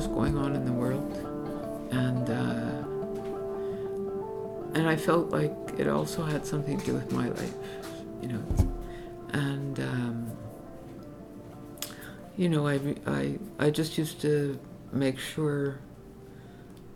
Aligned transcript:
was 0.00 0.08
going 0.08 0.38
on 0.38 0.56
in 0.56 0.64
the 0.64 0.72
world, 0.72 1.12
and 1.90 2.30
uh, 2.30 2.82
and 4.74 4.88
I 4.88 4.96
felt 4.96 5.28
like 5.28 5.52
it 5.76 5.88
also 5.88 6.24
had 6.24 6.46
something 6.46 6.78
to 6.80 6.86
do 6.86 6.94
with 6.94 7.12
my 7.12 7.28
life, 7.28 7.54
you 8.22 8.28
know, 8.28 8.42
and 9.34 9.78
um, 9.78 10.32
you 12.38 12.48
know, 12.48 12.66
I 12.66 12.80
I 13.06 13.38
I 13.58 13.68
just 13.68 13.98
used 13.98 14.22
to 14.22 14.58
make 14.90 15.18
sure. 15.18 15.80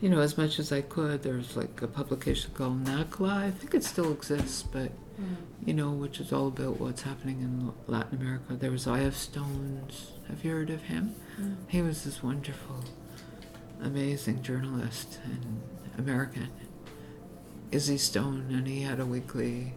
You 0.00 0.10
know, 0.10 0.20
as 0.20 0.36
much 0.36 0.58
as 0.58 0.70
I 0.70 0.82
could. 0.82 1.22
There's 1.22 1.56
like 1.56 1.80
a 1.80 1.86
publication 1.86 2.50
called 2.52 2.84
NACLA. 2.84 3.32
I 3.48 3.50
think 3.50 3.72
it 3.74 3.84
still 3.84 4.12
exists, 4.12 4.62
but 4.62 4.90
you 5.64 5.74
know, 5.74 5.90
which 5.90 6.20
is 6.20 6.32
all 6.32 6.48
about 6.48 6.80
what's 6.80 7.02
happening 7.02 7.40
in 7.40 7.72
Latin 7.86 8.20
America. 8.20 8.54
There 8.54 8.70
was 8.70 8.86
I.F. 8.86 9.14
Stones. 9.14 10.12
Have 10.28 10.44
you 10.44 10.50
heard 10.52 10.70
of 10.70 10.82
him? 10.82 11.14
Mm. 11.40 11.56
He 11.68 11.82
was 11.82 12.04
this 12.04 12.22
wonderful, 12.22 12.84
amazing 13.82 14.42
journalist 14.42 15.20
and 15.24 15.62
American, 15.98 16.48
Izzy 17.70 17.98
Stone, 17.98 18.46
and 18.50 18.66
he 18.66 18.82
had 18.82 19.00
a 19.00 19.06
weekly, 19.06 19.72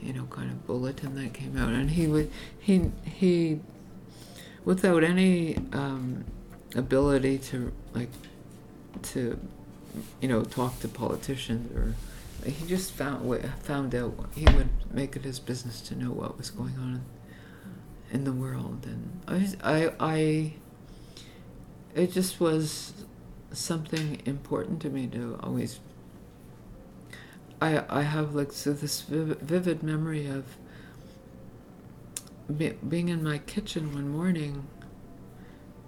you 0.00 0.12
know, 0.12 0.24
kind 0.24 0.50
of 0.50 0.66
bulletin 0.66 1.14
that 1.16 1.32
came 1.32 1.56
out, 1.56 1.72
and 1.72 1.90
he 1.90 2.06
would 2.06 2.30
he 2.58 2.90
he, 3.04 3.60
without 4.64 5.02
any 5.02 5.56
um, 5.72 6.24
ability 6.74 7.38
to 7.38 7.72
like, 7.94 8.10
to, 9.02 9.38
you 10.20 10.28
know, 10.28 10.42
talk 10.42 10.78
to 10.80 10.88
politicians 10.88 11.74
or 11.76 11.94
he 12.44 12.66
just 12.66 12.92
found 12.92 13.44
found 13.62 13.94
out 13.94 14.14
he 14.34 14.44
would 14.56 14.70
make 14.92 15.16
it 15.16 15.24
his 15.24 15.38
business 15.38 15.80
to 15.82 15.94
know 15.94 16.10
what 16.10 16.38
was 16.38 16.50
going 16.50 16.76
on 16.78 17.04
in 18.10 18.24
the 18.24 18.32
world. 18.32 18.86
And 18.86 19.20
I 19.28 19.54
I 19.62 19.92
I 20.00 20.54
it 21.94 22.12
just 22.12 22.40
was 22.40 22.92
something 23.52 24.22
important 24.24 24.80
to 24.82 24.90
me 24.90 25.06
to 25.08 25.38
always 25.42 25.80
I 27.60 27.84
I 27.88 28.02
have 28.02 28.34
like 28.34 28.52
so 28.52 28.72
this 28.72 29.02
vivid, 29.02 29.82
memory 29.82 30.26
of 30.26 30.44
be, 32.56 32.70
being 32.88 33.08
in 33.08 33.22
my 33.22 33.38
kitchen 33.38 33.94
one 33.94 34.08
morning 34.08 34.66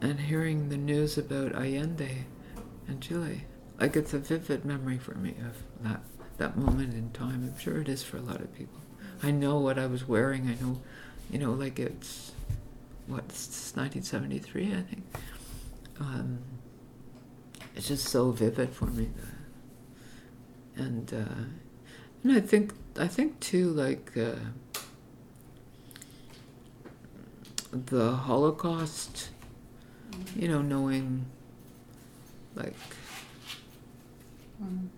and 0.00 0.20
hearing 0.20 0.68
the 0.68 0.76
news 0.76 1.16
about 1.16 1.54
Allende 1.54 2.24
and 2.88 3.00
Chile. 3.00 3.44
Like 3.80 3.96
it's 3.96 4.12
a 4.12 4.18
vivid 4.18 4.64
memory 4.64 4.98
for 4.98 5.14
me 5.14 5.34
of 5.44 5.56
that 5.84 6.02
that 6.42 6.56
moment 6.56 6.92
in 6.92 7.08
time. 7.12 7.48
I'm 7.52 7.58
sure 7.58 7.80
it 7.80 7.88
is 7.88 8.02
for 8.02 8.16
a 8.16 8.20
lot 8.20 8.40
of 8.40 8.52
people. 8.52 8.80
I 9.22 9.30
know 9.30 9.60
what 9.60 9.78
I 9.78 9.86
was 9.86 10.08
wearing. 10.08 10.48
I 10.48 10.60
know, 10.62 10.80
you 11.30 11.38
know, 11.38 11.52
like 11.52 11.78
it's 11.78 12.32
what 13.06 13.24
it's 13.28 13.72
1973, 13.76 14.72
I 14.72 14.82
think. 14.82 15.04
Um, 16.00 16.38
it's 17.76 17.86
just 17.86 18.08
so 18.08 18.32
vivid 18.32 18.70
for 18.70 18.86
me, 18.86 19.08
and 20.74 21.14
uh, 21.14 21.44
and 22.24 22.32
I 22.32 22.40
think 22.40 22.74
I 22.98 23.06
think 23.06 23.38
too 23.38 23.70
like 23.70 24.16
uh, 24.16 24.34
the 27.72 28.12
Holocaust. 28.12 29.28
You 30.36 30.48
know, 30.48 30.60
knowing 30.60 31.24
like 32.54 32.74
Mm. 34.62 34.88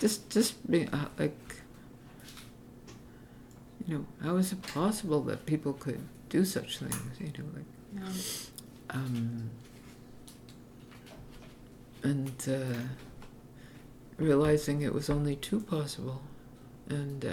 Just 0.00 0.30
just 0.30 0.70
be 0.70 0.86
uh, 0.92 1.06
like 1.18 1.38
you 3.86 3.94
know 3.98 4.04
how 4.22 4.36
is 4.36 4.52
it 4.52 4.62
possible 4.62 5.20
that 5.22 5.46
people 5.46 5.72
could 5.72 6.00
do 6.28 6.44
such 6.44 6.78
things 6.78 7.20
you 7.20 7.26
know 7.38 7.48
like 7.54 7.64
Yeah. 7.94 8.12
um 8.90 9.50
and 12.02 12.48
uh, 12.48 12.78
realizing 14.18 14.82
it 14.82 14.92
was 14.94 15.10
only 15.10 15.36
too 15.36 15.60
possible 15.60 16.22
and 16.88 17.24
uh, 17.24 17.30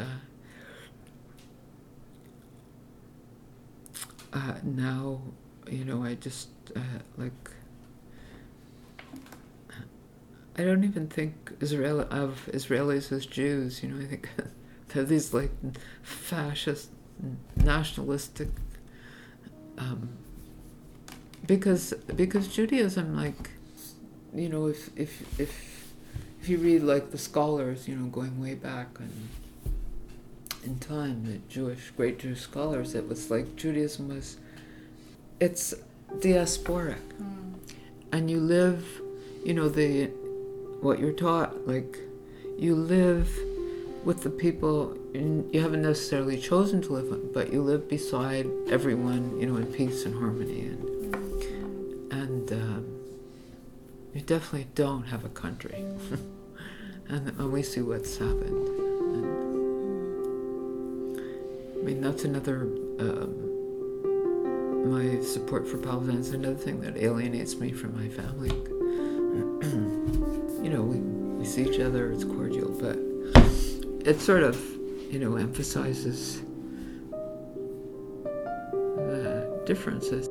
uh, 4.34 4.56
now 4.64 5.22
you 5.70 5.86
know 5.86 6.04
I 6.04 6.16
just 6.16 6.50
uh, 6.76 6.80
like 7.18 7.50
I 10.58 10.64
don't 10.64 10.84
even 10.84 11.08
think 11.08 11.52
Israel 11.60 12.02
of 12.10 12.50
Israelis 12.52 13.12
as 13.12 13.26
Jews. 13.26 13.84
You 13.84 13.90
know, 13.90 14.02
I 14.02 14.08
think 14.08 14.30
they're 14.90 15.04
these 15.04 15.34
like 15.34 15.52
fascist, 16.02 16.90
nationalistic. 17.58 18.50
Um, 19.78 20.10
because 21.46 21.94
because 22.16 22.48
Judaism, 22.48 23.16
like, 23.16 23.52
you 24.34 24.50
know, 24.50 24.68
if 24.68 24.90
if 24.96 25.40
if 25.40 25.94
if 26.42 26.50
you 26.50 26.58
read 26.58 26.84
like 26.84 27.12
the 27.12 27.18
scholars, 27.18 27.88
you 27.88 27.96
know, 27.96 28.08
going 28.08 28.42
way 28.42 28.54
back 28.56 28.88
and 29.00 29.30
in 30.64 30.80
time, 30.80 31.26
the 31.26 31.40
Jewish 31.50 31.92
great 31.92 32.18
Jewish 32.20 32.42
scholars, 32.42 32.96
it 32.96 33.08
was 33.08 33.30
like 33.30 33.56
Judaism 33.56 34.08
was, 34.10 34.38
it's 35.40 35.74
diasporic 36.20 36.96
Mm. 37.20 37.54
and 38.12 38.30
you 38.32 38.40
live 38.40 39.02
you 39.44 39.54
know 39.54 39.68
the 39.68 40.10
what 40.86 41.00
you're 41.00 41.12
taught 41.12 41.68
like 41.68 41.98
you 42.60 42.76
live 42.76 43.28
with 44.04 44.22
the 44.22 44.30
people 44.30 44.96
you 45.16 45.60
haven't 45.60 45.82
necessarily 45.82 46.40
chosen 46.40 46.80
to 46.80 46.94
live 46.94 47.06
with 47.06 47.34
but 47.34 47.52
you 47.52 47.60
live 47.60 47.90
beside 47.90 48.48
everyone 48.70 49.36
you 49.40 49.48
know 49.48 49.58
in 49.58 49.66
peace 49.66 50.06
and 50.06 50.14
harmony 50.14 50.68
and 50.68 50.84
and 52.12 52.52
um, 52.54 52.86
you 54.14 54.22
definitely 54.22 54.68
don't 54.76 55.06
have 55.06 55.26
a 55.26 55.30
country 55.30 55.74
and, 57.10 57.30
and 57.30 57.52
we 57.52 57.64
see 57.64 57.82
what's 57.82 58.20
happened 58.20 58.68
and, 59.16 59.26
i 61.80 61.82
mean 61.82 62.00
that's 62.00 62.26
another 62.26 62.70
um, 63.00 63.56
my 64.86 65.20
support 65.24 65.68
for 65.68 65.80
Palestine 65.80 66.18
is 66.18 66.30
another 66.30 66.54
thing 66.54 66.80
that 66.82 66.96
alienates 66.96 67.56
me 67.56 67.72
from 67.72 68.00
my 68.00 68.08
family. 68.08 68.52
know, 70.76 70.84
we, 70.84 70.98
we 70.98 71.46
see 71.46 71.64
each 71.64 71.80
other, 71.80 72.12
it's 72.12 72.24
cordial, 72.26 72.70
but 72.70 72.98
it 74.06 74.20
sort 74.20 74.44
of, 74.44 74.60
you 75.10 75.20
know, 75.20 75.36
emphasizes 75.38 76.42
the 78.98 79.64
differences. 79.66 80.30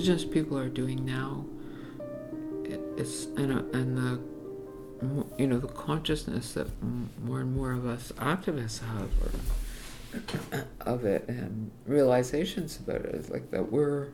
Indigenous 0.00 0.24
people 0.24 0.56
are 0.56 0.70
doing 0.70 1.04
now. 1.04 1.44
I- 2.64 2.78
is 2.96 3.26
and 3.36 3.52
uh, 3.52 3.78
and 3.78 3.98
the 3.98 4.20
you 5.38 5.46
know 5.46 5.58
the 5.58 5.68
consciousness 5.68 6.54
that 6.54 6.68
more 7.22 7.40
and 7.40 7.54
more 7.54 7.72
of 7.72 7.86
us 7.86 8.10
activists 8.16 8.80
have 8.80 9.10
or 9.22 10.64
of 10.80 11.04
it 11.04 11.28
and 11.28 11.70
realizations 11.86 12.78
about 12.78 13.02
it 13.02 13.14
is 13.14 13.28
like 13.28 13.50
that 13.50 13.70
we're 13.70 14.08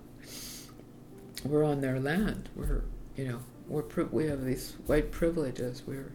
we're 1.44 1.64
on 1.64 1.80
their 1.80 2.00
land. 2.00 2.48
We're 2.56 2.82
you 3.16 3.28
know 3.28 3.38
we're 3.68 3.84
we 4.10 4.26
have 4.26 4.44
these 4.44 4.74
white 4.86 5.12
privileges. 5.12 5.84
We're 5.86 6.12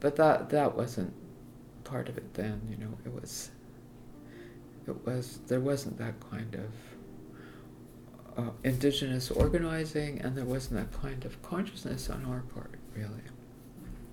but 0.00 0.16
that 0.16 0.50
that 0.50 0.76
wasn't 0.76 1.12
part 1.84 2.08
of 2.08 2.18
it 2.18 2.34
then 2.34 2.60
you 2.68 2.76
know. 2.78 2.98
It 3.04 3.12
was 3.14 3.52
it 4.88 5.06
was 5.06 5.38
there 5.46 5.60
wasn't 5.60 5.98
that 5.98 6.14
kind 6.30 6.56
of 6.56 6.70
uh, 8.36 8.50
indigenous 8.62 9.30
organizing 9.30 10.20
and 10.20 10.36
there 10.36 10.44
wasn't 10.44 10.74
that 10.74 11.00
kind 11.00 11.24
of 11.24 11.40
consciousness 11.42 12.10
on 12.10 12.24
our 12.26 12.40
part 12.40 12.74
really. 12.96 13.22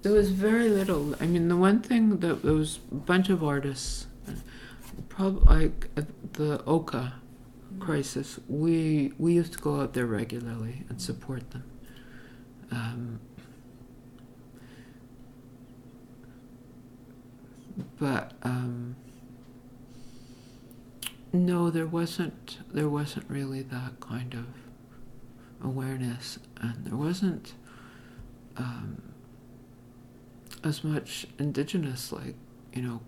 There 0.02 0.14
was 0.14 0.32
very 0.32 0.70
little. 0.70 1.16
I 1.20 1.28
mean 1.28 1.48
the 1.48 1.58
one 1.58 1.82
thing 1.82 2.20
that 2.20 2.44
there 2.44 2.54
was 2.54 2.80
a 2.92 2.96
bunch 2.96 3.30
of 3.30 3.44
artists 3.44 4.08
probably 5.10 5.66
like 5.66 5.90
the 6.34 6.64
oka 6.66 7.14
crisis 7.80 8.40
we 8.48 9.14
we 9.18 9.34
used 9.34 9.54
to 9.54 9.60
go 9.60 9.82
out 9.82 9.94
there 9.94 10.06
regularly 10.06 10.84
and 10.90 11.02
support 11.02 11.52
them. 11.52 11.64
Um, 12.72 13.20
but 18.00 18.34
um, 18.44 18.91
no, 21.46 21.70
there 21.70 21.86
wasn't. 21.86 22.60
There 22.72 22.90
wasn't 22.90 23.30
really 23.30 23.62
that 23.64 24.00
kind 24.00 24.34
of 24.34 24.46
awareness, 25.64 26.40
and 26.58 26.86
there 26.86 26.96
wasn't 26.96 27.54
um, 28.58 29.02
as 30.64 30.84
much 30.84 31.28
indigenous, 31.40 32.12
like 32.12 32.36
you 32.74 32.82
know, 32.82 33.02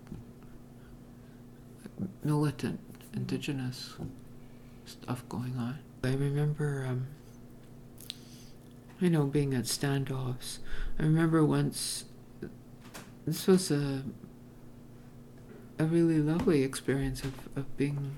militant 2.22 2.80
indigenous 3.14 3.94
stuff 4.84 5.26
going 5.28 5.56
on. 5.56 5.78
I 6.02 6.14
remember, 6.14 6.84
um, 6.88 7.06
you 9.00 9.10
know, 9.10 9.24
being 9.24 9.54
at 9.54 9.64
standoffs. 9.64 10.58
I 10.98 11.02
remember 11.02 11.44
once. 11.44 12.04
This 13.26 13.46
was 13.46 13.70
a 13.70 14.02
a 15.78 15.84
really 15.84 16.18
lovely 16.18 16.62
experience 16.62 17.22
of, 17.22 17.34
of 17.56 17.76
being. 17.76 18.16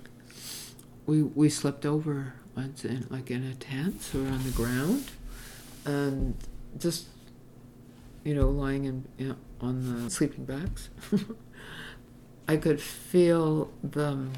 We 1.06 1.22
we 1.22 1.48
slept 1.48 1.86
over 1.86 2.34
once 2.56 2.84
in 2.84 3.06
like 3.10 3.30
in 3.30 3.44
a 3.44 3.54
tent 3.54 4.10
or 4.14 4.26
on 4.26 4.42
the 4.44 4.50
ground, 4.50 5.10
and 5.84 6.36
just 6.78 7.06
you 8.24 8.34
know 8.34 8.48
lying 8.48 8.84
in, 9.18 9.36
on 9.60 10.04
the 10.04 10.10
sleeping 10.10 10.44
bags. 10.44 10.90
I 12.48 12.56
could 12.56 12.80
feel 12.80 13.70
the 13.82 14.28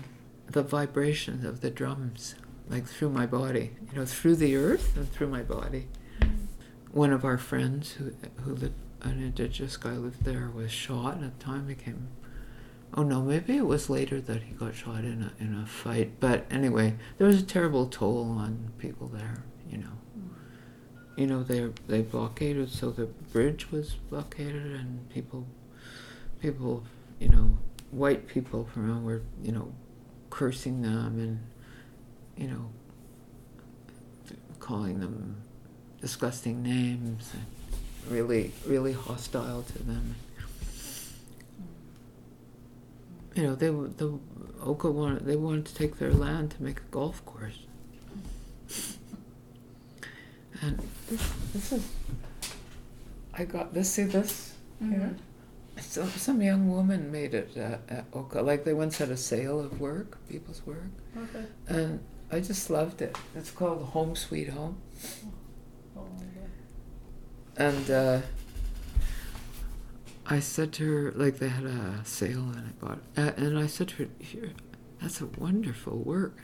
the 0.46 0.62
vibrations 0.62 1.44
of 1.44 1.60
the 1.60 1.70
drums 1.70 2.34
like 2.68 2.86
through 2.86 3.10
my 3.10 3.26
body, 3.26 3.70
you 3.90 3.98
know, 3.98 4.04
through 4.04 4.36
the 4.36 4.56
earth 4.56 4.96
and 4.96 5.10
through 5.10 5.28
my 5.28 5.42
body. 5.42 5.88
One 6.92 7.12
of 7.12 7.24
our 7.24 7.38
friends 7.38 7.92
who 7.92 8.12
who 8.42 8.54
lived, 8.54 8.74
an 9.02 9.22
indigenous 9.22 9.76
guy 9.76 9.92
lived 9.92 10.24
there, 10.24 10.50
was 10.54 10.70
shot 10.70 11.22
at 11.22 11.38
the 11.38 11.44
time. 11.44 11.68
He 11.68 11.74
came. 11.74 12.08
Oh 12.94 13.02
no, 13.02 13.22
maybe 13.22 13.56
it 13.56 13.66
was 13.66 13.90
later 13.90 14.20
that 14.20 14.42
he 14.42 14.54
got 14.54 14.74
shot 14.74 15.04
in 15.04 15.22
a 15.22 15.42
in 15.42 15.54
a 15.54 15.66
fight. 15.66 16.12
But 16.20 16.46
anyway, 16.50 16.94
there 17.18 17.26
was 17.26 17.42
a 17.42 17.46
terrible 17.46 17.86
toll 17.86 18.30
on 18.38 18.70
people 18.78 19.08
there. 19.08 19.44
You 19.70 19.78
know, 19.78 20.32
you 21.16 21.26
know 21.26 21.42
they 21.42 21.70
they 21.86 22.02
blockaded, 22.02 22.70
so 22.70 22.90
the 22.90 23.06
bridge 23.06 23.70
was 23.70 23.94
blockaded, 24.10 24.72
and 24.72 25.08
people, 25.10 25.46
people, 26.40 26.84
you 27.20 27.28
know, 27.28 27.58
white 27.90 28.26
people 28.26 28.68
from 28.72 28.90
around 28.90 29.04
were 29.04 29.22
you 29.42 29.52
know, 29.52 29.72
cursing 30.30 30.82
them 30.82 31.18
and 31.18 31.40
you 32.36 32.48
know, 32.48 32.70
calling 34.60 35.00
them 35.00 35.36
disgusting 36.00 36.62
names, 36.62 37.32
and 37.34 38.12
really, 38.12 38.52
really 38.66 38.92
hostile 38.92 39.62
to 39.62 39.82
them. 39.82 40.14
You 43.38 43.44
know, 43.44 43.54
they 43.54 43.68
the 43.68 44.18
Oka 44.60 44.90
wanted 44.90 45.24
they 45.24 45.36
wanted 45.36 45.66
to 45.66 45.74
take 45.76 45.98
their 45.98 46.12
land 46.12 46.50
to 46.56 46.62
make 46.62 46.78
a 46.78 46.88
golf 46.90 47.24
course, 47.24 47.60
and 50.60 50.82
this, 51.08 51.32
this 51.52 51.72
is. 51.72 51.88
I 53.32 53.44
got 53.44 53.72
this. 53.72 53.90
See 53.90 54.02
this 54.02 54.54
Mm-hmm. 54.82 54.92
here. 54.92 55.16
So 55.80 56.04
some 56.06 56.42
young 56.42 56.68
woman 56.68 57.12
made 57.12 57.32
it 57.34 57.56
at, 57.56 57.80
at 57.88 58.04
Oka. 58.12 58.42
Like 58.42 58.64
they 58.64 58.74
once 58.74 58.98
had 58.98 59.10
a 59.10 59.16
sale 59.16 59.60
of 59.60 59.80
work, 59.80 60.18
people's 60.28 60.66
work. 60.66 60.90
Okay. 61.16 61.44
And 61.68 62.00
I 62.32 62.40
just 62.40 62.70
loved 62.70 63.02
it. 63.02 63.16
It's 63.36 63.52
called 63.52 63.82
Home 63.94 64.16
Sweet 64.16 64.48
Home. 64.48 64.78
Oh 65.96 66.06
my. 66.18 67.64
And 67.64 67.90
uh, 67.90 68.20
I 70.30 70.40
said 70.40 70.72
to 70.74 70.92
her, 70.92 71.12
like 71.12 71.38
they 71.38 71.48
had 71.48 71.64
a 71.64 72.00
sale 72.04 72.52
and 72.54 72.58
I 72.58 72.86
bought 72.86 72.98
it. 72.98 73.20
Uh, 73.20 73.32
and 73.36 73.58
I 73.58 73.66
said 73.66 73.88
to 73.88 74.04
her, 74.04 74.50
that's 75.00 75.22
a 75.22 75.26
wonderful 75.26 75.96
work. 75.96 76.38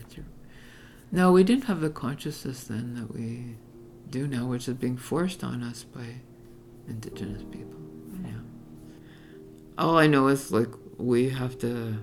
No, 1.12 1.32
we 1.32 1.44
didn't 1.44 1.64
have 1.64 1.80
the 1.80 1.90
consciousness 1.90 2.64
then 2.64 2.94
that 2.94 3.14
we 3.14 3.56
do 4.08 4.26
now, 4.26 4.46
which 4.46 4.68
is 4.68 4.74
being 4.74 4.96
forced 4.96 5.44
on 5.44 5.62
us 5.62 5.84
by 5.84 6.06
indigenous 6.88 7.42
people. 7.42 7.78
Yeah. 8.24 8.30
All 9.76 9.98
I 9.98 10.06
know 10.06 10.28
is 10.28 10.50
like 10.50 10.70
we 10.96 11.28
have 11.28 11.58
to 11.58 11.98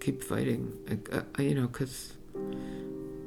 keep 0.00 0.24
fighting, 0.24 0.72
like, 0.88 1.08
uh, 1.14 1.42
you 1.42 1.54
know, 1.54 1.68
because 1.68 2.14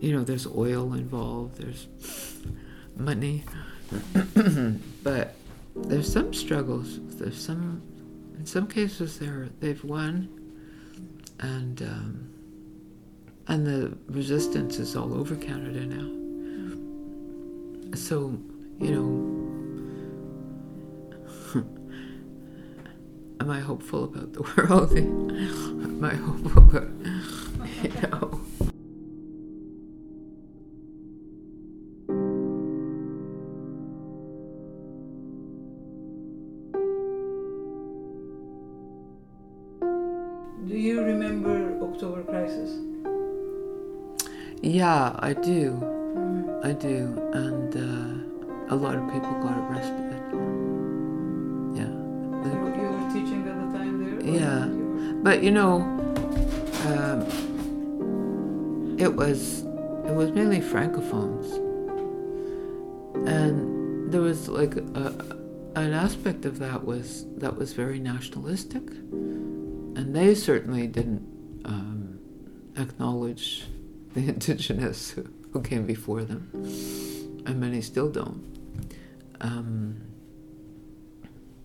you 0.01 0.11
know 0.13 0.23
there's 0.23 0.47
oil 0.47 0.93
involved, 0.93 1.57
there's 1.57 1.87
money, 2.95 3.43
but 5.03 5.35
there's 5.87 6.11
some 6.11 6.33
struggles. 6.33 6.99
There's 7.17 7.39
some, 7.39 7.81
in 8.37 8.45
some 8.45 8.67
cases, 8.67 9.19
they're 9.19 9.49
they've 9.59 9.83
won, 9.83 10.29
and 11.39 11.81
um, 11.81 12.29
and 13.47 13.65
the 13.65 13.97
resistance 14.07 14.77
is 14.77 14.95
all 14.95 15.13
over 15.13 15.35
Canada 15.35 15.85
now. 15.85 16.19
So, 17.95 18.37
you 18.79 18.91
know, 18.91 19.09
am 23.41 23.49
I 23.49 23.59
hopeful 23.59 24.03
about 24.03 24.33
the 24.33 24.41
world? 24.57 24.95
am 24.95 26.05
I 26.05 26.13
hopeful 26.13 26.63
about, 26.63 26.89
you 27.83 27.89
know? 28.07 28.28
I 45.29 45.33
do. 45.33 45.73
Mm. 45.73 46.65
I 46.65 46.71
do, 46.71 47.29
and 47.33 47.75
uh, 47.77 48.73
a 48.73 48.75
lot 48.75 48.95
of 48.95 49.03
people 49.13 49.31
got 49.43 49.55
arrested. 49.59 50.09
Yeah, 51.77 51.85
You, 52.49 52.57
you 52.81 52.87
were 52.89 53.09
teaching 53.13 53.47
at 53.47 53.53
the 53.71 53.77
time 53.77 53.95
there? 54.03 54.17
Yeah. 54.25 54.65
you 54.65 55.19
but 55.21 55.43
you 55.43 55.51
know, 55.51 55.81
um, 56.87 57.27
it 58.97 59.15
was 59.15 59.61
it 60.07 60.15
was 60.15 60.31
mainly 60.31 60.61
francophones, 60.61 61.45
and 63.27 64.11
there 64.11 64.21
was 64.21 64.49
like 64.49 64.77
a, 64.77 65.37
an 65.75 65.93
aspect 65.93 66.45
of 66.45 66.57
that 66.57 66.83
was 66.85 67.27
that 67.37 67.55
was 67.55 67.73
very 67.73 67.99
nationalistic, 67.99 68.89
and 68.89 70.15
they 70.15 70.33
certainly 70.33 70.87
didn't 70.87 71.21
um, 71.65 72.17
acknowledge 72.75 73.67
the 74.19 74.33
indigenous 74.33 75.11
who, 75.11 75.25
who 75.51 75.61
came 75.61 75.85
before 75.85 76.23
them, 76.23 76.49
and 77.45 77.59
many 77.59 77.81
still 77.81 78.09
don't. 78.09 78.45
Um, 79.41 80.01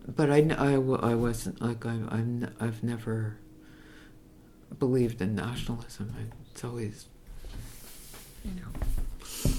but 0.07 0.29
I 0.31 1.15
wasn't 1.15 1.61
like 1.61 1.85
I, 1.85 1.91
I'm 2.09 2.53
I've 2.59 2.83
never 2.83 3.37
believed 4.79 5.21
in 5.21 5.35
nationalism. 5.35 6.13
I, 6.17 6.23
it's 6.51 6.63
always, 6.63 7.07
you 8.43 8.51
know. 8.51 9.51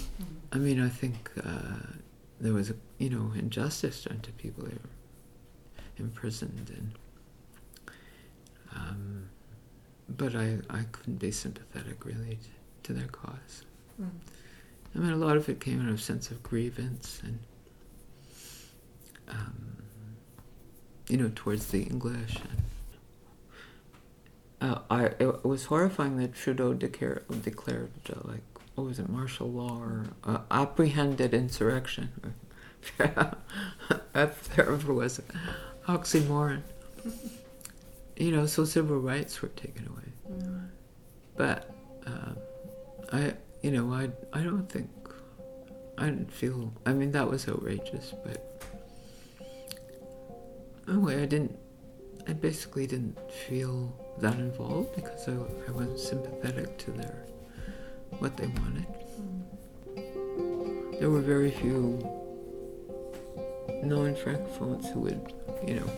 I 0.52 0.58
mean, 0.58 0.80
I 0.80 0.88
think 0.88 1.30
uh, 1.44 1.98
there 2.40 2.52
was 2.54 2.70
a 2.70 2.74
you 2.98 3.10
know 3.10 3.32
injustice 3.34 4.04
done 4.04 4.20
to 4.20 4.32
people. 4.32 4.64
They 4.64 4.74
were 4.74 4.90
imprisoned 5.98 6.70
and. 6.74 6.92
Um, 8.74 9.28
but 10.08 10.36
I, 10.36 10.58
I 10.68 10.82
couldn't 10.92 11.16
be 11.16 11.30
sympathetic 11.30 12.04
really 12.04 12.38
to, 12.86 12.92
their 12.92 13.08
cause. 13.08 13.64
Mm. 14.00 14.10
I 14.94 14.98
mean, 14.98 15.12
a 15.12 15.16
lot 15.16 15.36
of 15.36 15.48
it 15.48 15.60
came 15.60 15.82
out 15.82 15.88
of 15.88 15.96
a 15.96 15.98
sense 15.98 16.30
of 16.30 16.42
grievance 16.42 17.20
and, 17.22 17.38
um, 19.28 19.76
you 21.08 21.16
know, 21.16 21.30
towards 21.34 21.66
the 21.66 21.82
English. 21.82 22.36
And, 24.60 24.72
uh, 24.72 24.78
I 24.88 25.04
it 25.18 25.44
was 25.44 25.66
horrifying 25.66 26.16
that 26.18 26.34
Trudeau 26.34 26.72
declare, 26.72 27.22
declared 27.42 27.90
uh, 28.08 28.20
like 28.24 28.40
what 28.76 28.86
was 28.86 28.98
it, 28.98 29.08
martial 29.08 29.50
law 29.50 29.78
or 29.78 30.04
uh, 30.24 30.40
apprehended 30.50 31.34
insurrection. 31.34 32.10
That's 34.12 34.48
terrible, 34.48 34.94
was 34.94 35.18
it? 35.18 35.24
Oxymoron. 35.88 36.62
You 38.16 38.32
know, 38.32 38.46
so 38.46 38.64
civil 38.64 38.98
rights 38.98 39.40
were 39.42 39.48
taken 39.48 39.88
away. 39.88 40.40
Mm. 40.40 40.68
But 41.36 41.74
um, 42.06 42.36
I, 43.12 43.34
you 43.62 43.70
know, 43.70 43.92
I, 43.92 44.10
I 44.32 44.42
don't 44.42 44.68
think 44.68 44.90
I 45.98 46.06
didn't 46.06 46.32
feel. 46.32 46.72
I 46.84 46.92
mean, 46.92 47.12
that 47.12 47.28
was 47.28 47.48
outrageous, 47.48 48.12
but 48.24 48.62
anyway, 50.88 51.22
I 51.22 51.26
didn't. 51.26 51.58
I 52.28 52.32
basically 52.32 52.86
didn't 52.86 53.18
feel 53.30 53.94
that 54.18 54.34
involved 54.34 54.96
because 54.96 55.28
I, 55.28 55.32
I 55.32 55.70
wasn't 55.70 55.98
sympathetic 55.98 56.76
to 56.78 56.90
their 56.90 57.24
what 58.18 58.36
they 58.36 58.46
wanted. 58.46 58.86
There 60.98 61.10
were 61.10 61.20
very 61.20 61.50
few 61.50 61.98
known 63.82 64.14
francophones 64.14 64.92
who 64.92 65.00
would, 65.00 65.32
you 65.66 65.74
know, 65.74 65.90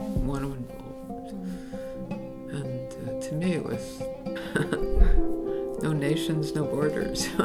want 0.00 0.42
to 0.42 0.52
involve. 0.52 0.88
And 2.50 2.92
uh, 3.08 3.28
to 3.28 3.34
me, 3.34 3.54
it 3.54 3.64
was 3.64 4.02
no 5.88 5.94
nations, 5.94 6.54
no 6.54 6.64
borders. 6.64 7.28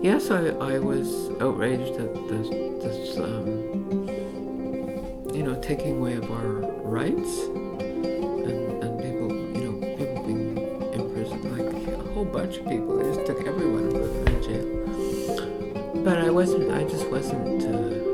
yes, 0.00 0.30
I, 0.30 0.50
I 0.60 0.78
was 0.78 1.30
outraged 1.40 1.98
at 1.98 2.14
this, 2.28 2.48
this 2.84 3.18
um, 3.18 4.06
you 5.34 5.42
know, 5.42 5.58
taking 5.60 5.98
away 5.98 6.12
of 6.14 6.30
our 6.30 6.60
rights 6.84 7.40
and, 7.48 8.80
and 8.80 9.02
people, 9.02 9.28
you 9.56 9.62
know, 9.64 9.96
people 9.96 10.22
being 10.22 10.56
imprisoned, 10.92 11.44
like 11.58 11.66
a 11.92 12.12
whole 12.12 12.24
bunch 12.24 12.58
of 12.58 12.68
people. 12.68 12.98
They 12.98 13.12
just 13.12 13.26
took 13.26 13.44
everyone 13.44 13.88
and 13.88 13.92
put 13.92 14.34
in 14.34 14.42
jail. 14.44 16.04
But 16.04 16.18
I 16.18 16.30
wasn't, 16.30 16.70
I 16.70 16.84
just 16.84 17.08
wasn't 17.10 17.64
uh, 17.64 18.07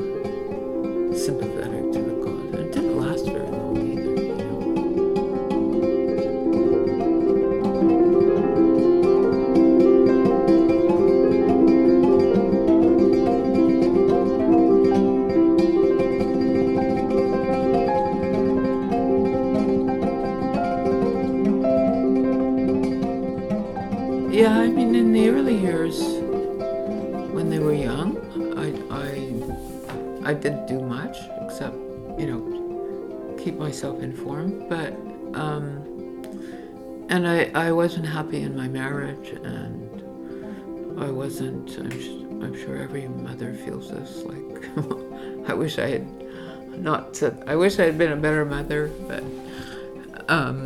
myself 33.85 34.03
informed. 34.03 34.69
But, 34.69 34.93
um, 35.38 37.07
and 37.11 37.29
I, 37.29 37.50
I 37.55 37.73
wasn't 37.73 38.07
happy 38.07 38.41
in 38.41 38.57
my 38.57 38.69
marriage, 38.69 39.29
and 39.29 41.00
I 41.00 41.11
wasn't. 41.11 41.76
I'm, 41.79 42.43
I'm 42.43 42.57
sure 42.57 42.76
every 42.76 43.09
mother 43.09 43.53
feels 43.53 43.91
this. 43.91 44.23
Like, 44.23 45.49
I 45.50 45.55
wish 45.55 45.79
I 45.79 45.88
had 45.88 46.79
not 46.79 47.14
said. 47.17 47.45
I 47.47 47.57
wish 47.57 47.79
I 47.79 47.85
had 47.85 47.99
been 47.99 48.12
a 48.12 48.17
better 48.17 48.45
mother, 48.45 48.91
but, 49.07 49.23
um, 50.29 50.63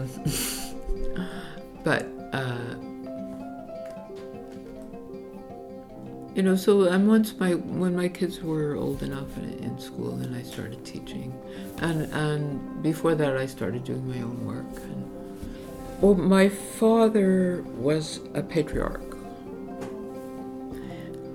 You 6.39 6.45
know, 6.45 6.55
so 6.55 6.85
and 6.85 7.09
once 7.09 7.35
my 7.41 7.55
when 7.55 7.97
my 7.97 8.07
kids 8.07 8.41
were 8.41 8.77
old 8.77 9.03
enough 9.03 9.37
in, 9.39 9.55
in 9.55 9.77
school, 9.81 10.13
then 10.13 10.33
I 10.35 10.43
started 10.43 10.85
teaching, 10.85 11.37
and 11.79 12.03
and 12.13 12.81
before 12.81 13.17
that 13.17 13.37
I 13.37 13.45
started 13.45 13.83
doing 13.83 14.07
my 14.09 14.23
own 14.23 14.47
work. 14.47 14.73
And, 14.85 16.01
well, 16.01 16.15
my 16.15 16.49
father 16.49 17.65
was 17.75 18.21
a 18.35 18.43
patriarch, 18.45 19.17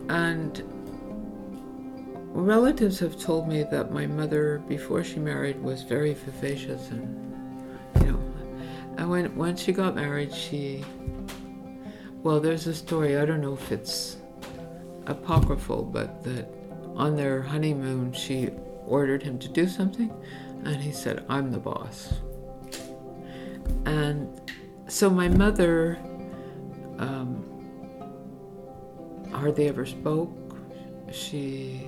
and 0.07 0.63
relatives 2.31 2.97
have 2.99 3.19
told 3.19 3.49
me 3.49 3.63
that 3.63 3.91
my 3.91 4.07
mother, 4.07 4.63
before 4.69 5.03
she 5.03 5.19
married, 5.19 5.61
was 5.61 5.83
very 5.83 6.13
vivacious 6.13 6.91
and 6.91 7.03
you 7.99 8.13
know, 8.13 8.19
and 8.97 9.09
when 9.09 9.35
when 9.35 9.57
she 9.57 9.73
got 9.73 9.95
married, 9.95 10.33
she 10.33 10.85
well, 12.21 12.39
there's 12.39 12.67
a 12.67 12.73
story. 12.73 13.17
I 13.17 13.25
don't 13.25 13.41
know 13.41 13.55
if 13.55 13.69
it's 13.69 14.15
apocryphal, 15.07 15.83
but 15.83 16.23
that 16.23 16.47
on 16.95 17.15
their 17.15 17.41
honeymoon 17.41 18.13
she 18.13 18.49
ordered 18.85 19.23
him 19.23 19.39
to 19.39 19.47
do 19.47 19.67
something, 19.67 20.11
and 20.63 20.77
he 20.77 20.91
said, 20.91 21.25
"I'm 21.29 21.51
the 21.51 21.59
boss." 21.59 22.13
And 23.85 24.51
so 24.87 25.09
my 25.09 25.27
mother 25.27 25.97
um, 26.99 27.43
hardly 29.31 29.67
ever 29.67 29.85
spoke. 29.85 30.31
She 31.11 31.87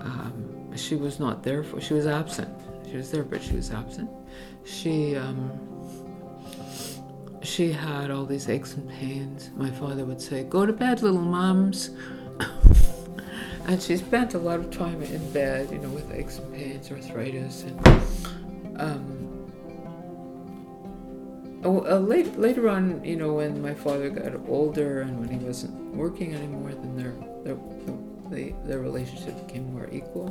um, 0.00 0.72
she 0.76 0.96
was 0.96 1.18
not 1.18 1.42
there 1.42 1.62
for. 1.62 1.80
She 1.80 1.94
was 1.94 2.06
absent. 2.06 2.52
She 2.88 2.96
was 2.96 3.10
there, 3.10 3.24
but 3.24 3.42
she 3.42 3.54
was 3.54 3.70
absent. 3.70 4.10
She. 4.64 5.16
Um, 5.16 5.75
she 7.46 7.72
had 7.72 8.10
all 8.10 8.24
these 8.24 8.48
aches 8.48 8.74
and 8.74 8.88
pains. 8.90 9.50
My 9.56 9.70
father 9.70 10.04
would 10.04 10.20
say, 10.20 10.42
Go 10.44 10.66
to 10.66 10.72
bed, 10.72 11.02
little 11.02 11.20
mums. 11.20 11.90
and 13.66 13.80
she 13.80 13.96
spent 13.96 14.34
a 14.34 14.38
lot 14.38 14.58
of 14.58 14.70
time 14.70 15.02
in 15.02 15.32
bed, 15.32 15.70
you 15.70 15.78
know, 15.78 15.88
with 15.88 16.12
aches 16.12 16.38
and 16.38 16.52
pains, 16.52 16.90
arthritis. 16.90 17.62
And 17.62 18.80
um, 18.80 19.26
uh, 21.64 21.98
late, 21.98 22.38
later 22.38 22.68
on, 22.68 23.04
you 23.04 23.16
know, 23.16 23.34
when 23.34 23.62
my 23.62 23.74
father 23.74 24.10
got 24.10 24.32
older 24.48 25.02
and 25.02 25.18
when 25.20 25.28
he 25.28 25.38
wasn't 25.38 25.74
working 25.94 26.34
anymore, 26.34 26.72
then 26.72 26.96
their, 26.96 27.14
their, 27.44 27.56
the, 28.30 28.54
their 28.64 28.80
relationship 28.80 29.46
became 29.46 29.72
more 29.72 29.88
equal. 29.90 30.28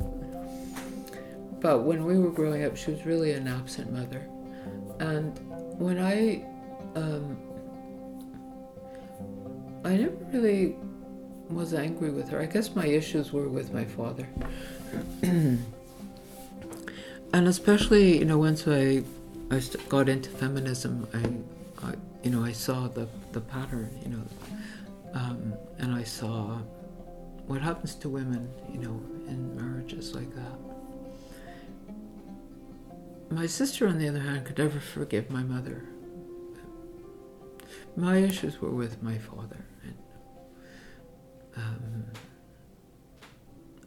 But 1.62 1.80
when 1.80 2.06
we 2.06 2.20
were 2.20 2.32
growing 2.32 2.64
up, 2.66 2.76
she 2.78 2.92
was 2.92 3.06
really 3.06 3.32
an 3.32 3.48
absent 3.48 3.92
mother. 3.92 4.28
And 5.00 5.38
when 5.80 6.00
I 6.00 6.46
um, 6.96 7.38
I 9.84 9.98
never 9.98 10.16
really 10.32 10.76
was 11.50 11.74
angry 11.74 12.10
with 12.10 12.30
her. 12.30 12.42
I 12.42 12.46
guess 12.48 12.74
my 12.74 12.88
issues 12.88 13.32
were 13.32 13.48
with 13.48 13.72
my 13.74 13.86
father. 13.86 14.28
and 15.22 15.60
especially, 17.34 18.18
you 18.18 18.26
know, 18.26 18.40
once 18.40 18.68
I, 18.68 19.04
I 19.52 19.62
got 19.90 20.10
into 20.10 20.30
feminism, 20.30 21.08
I, 21.14 21.88
I, 21.88 21.94
you 22.24 22.32
know, 22.32 22.44
I 22.44 22.52
saw 22.52 22.88
the, 22.88 23.08
the 23.32 23.42
pattern, 23.42 23.90
you 24.02 24.10
know, 24.10 24.24
um, 25.14 25.54
and 25.78 25.94
I 25.94 26.04
saw 26.04 26.58
what 27.46 27.62
happens 27.62 27.94
to 27.96 28.10
women, 28.10 28.50
you 28.72 28.80
know, 28.80 29.00
in 29.28 29.56
marriages 29.56 30.16
like 30.16 30.34
that. 30.36 30.60
My 33.30 33.46
sister, 33.46 33.88
on 33.88 34.00
the 34.00 34.08
other 34.08 34.20
hand, 34.20 34.46
could 34.46 34.58
never 34.58 34.80
forgive 34.80 35.30
my 35.30 35.44
mother 35.44 35.84
my 37.96 38.18
issues 38.18 38.62
were 38.62 38.72
with 38.72 39.02
my 39.02 39.18
father 39.18 39.66
and 39.84 39.96
um, 41.58 42.06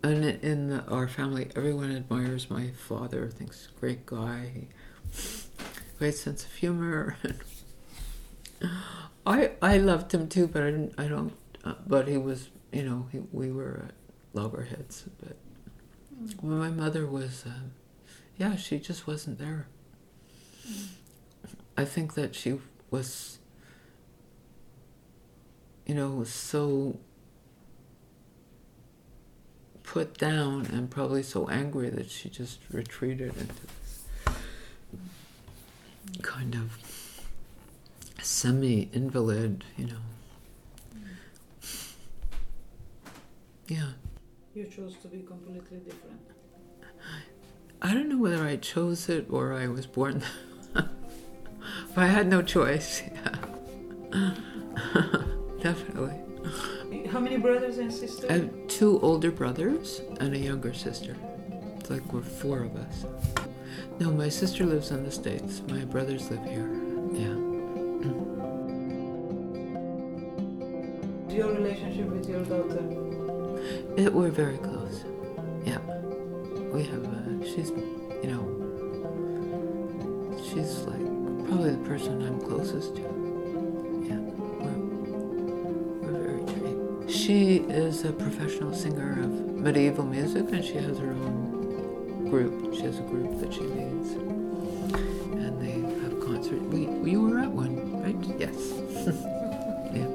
and 0.02 0.24
in 0.24 0.68
the, 0.68 0.84
our 0.86 1.08
family 1.08 1.50
everyone 1.56 1.94
admires 1.94 2.48
my 2.50 2.70
father 2.70 3.28
thinks 3.28 3.66
he's 3.66 3.76
a 3.76 3.80
great 3.80 4.06
guy 4.06 4.66
great 5.98 6.14
sense 6.14 6.44
of 6.44 6.52
humor 6.54 7.16
I 9.26 9.50
I 9.60 9.78
loved 9.78 10.12
him 10.12 10.28
too 10.28 10.46
but 10.46 10.62
I 10.62 10.70
didn't 10.70 10.94
I 10.98 11.08
don't 11.08 11.32
uh, 11.64 11.74
but 11.86 12.08
he 12.08 12.16
was 12.16 12.48
you 12.72 12.84
know 12.84 13.08
he, 13.12 13.20
we 13.32 13.50
were 13.52 13.84
at 13.88 13.94
loggerheads 14.32 15.04
but 15.20 15.36
when 16.40 16.58
my 16.58 16.70
mother 16.70 17.06
was 17.06 17.44
uh, 17.46 17.50
yeah 18.36 18.56
she 18.56 18.78
just 18.78 19.06
wasn't 19.06 19.38
there. 19.38 19.66
I 21.76 21.84
think 21.84 22.14
that 22.14 22.34
she 22.34 22.58
was 22.90 23.38
you 25.88 25.94
know, 25.94 26.22
so 26.22 26.98
put 29.82 30.18
down 30.18 30.66
and 30.66 30.90
probably 30.90 31.22
so 31.22 31.48
angry 31.48 31.88
that 31.88 32.10
she 32.10 32.28
just 32.28 32.60
retreated 32.70 33.34
into 33.38 33.66
this 33.66 34.36
kind 36.20 36.54
of 36.54 36.78
semi 38.22 38.90
invalid, 38.92 39.64
you 39.78 39.86
know. 39.86 40.02
Yeah. 43.66 43.92
You 44.54 44.64
chose 44.64 44.94
to 45.02 45.08
be 45.08 45.22
completely 45.22 45.78
different. 45.78 46.20
I 47.80 47.94
don't 47.94 48.10
know 48.10 48.18
whether 48.18 48.44
I 48.44 48.56
chose 48.56 49.08
it 49.08 49.26
or 49.30 49.54
I 49.54 49.68
was 49.68 49.86
born. 49.86 50.22
but 50.74 50.88
I 51.96 52.08
had 52.08 52.28
no 52.28 52.42
choice. 52.42 53.02
Yeah. 54.12 54.34
Definitely. 55.68 57.06
How 57.08 57.20
many 57.20 57.36
brothers 57.36 57.76
and 57.76 57.92
sisters? 57.92 58.30
I 58.30 58.34
have 58.34 58.50
two 58.68 58.98
older 59.00 59.30
brothers 59.30 60.00
and 60.18 60.34
a 60.34 60.38
younger 60.38 60.72
sister. 60.72 61.14
It's 61.78 61.90
like 61.90 62.10
we're 62.10 62.22
four 62.22 62.62
of 62.62 62.74
us. 62.74 63.04
No, 64.00 64.10
my 64.10 64.30
sister 64.30 64.64
lives 64.64 64.92
in 64.92 65.04
the 65.04 65.10
States. 65.10 65.60
My 65.68 65.84
brothers 65.84 66.30
live 66.30 66.42
here. 66.44 66.70
Yeah. 67.12 67.36
Your 71.36 71.52
relationship 71.52 72.06
with 72.06 72.26
your 72.26 72.44
daughter? 72.44 72.82
It, 73.98 74.14
we're 74.14 74.30
very 74.30 74.56
close. 74.56 75.04
Yeah. 75.66 75.80
We 76.72 76.84
have, 76.84 77.04
uh, 77.04 77.44
she's, 77.44 77.68
you 78.22 78.30
know, 78.32 78.44
she's 80.48 80.78
like 80.86 81.04
probably 81.46 81.72
the 81.72 81.84
person 81.86 82.22
I'm 82.22 82.40
closest 82.40 82.96
to. 82.96 83.07
Is 87.98 88.04
a 88.04 88.12
professional 88.12 88.72
singer 88.72 89.18
of 89.24 89.28
medieval 89.28 90.04
music 90.04 90.46
and 90.52 90.64
she 90.64 90.74
has 90.74 90.98
her 90.98 91.10
own 91.10 92.28
group. 92.30 92.72
She 92.72 92.82
has 92.82 93.00
a 93.00 93.02
group 93.02 93.40
that 93.40 93.52
she 93.52 93.62
leads. 93.62 94.12
And 94.12 95.60
they 95.60 95.80
have 96.02 96.20
concerts. 96.20 96.62
We, 96.66 96.82
you 97.10 97.22
were 97.22 97.40
at 97.40 97.50
one, 97.50 98.00
right? 98.00 98.16
Yes. 98.38 98.54
yeah. 99.92 100.06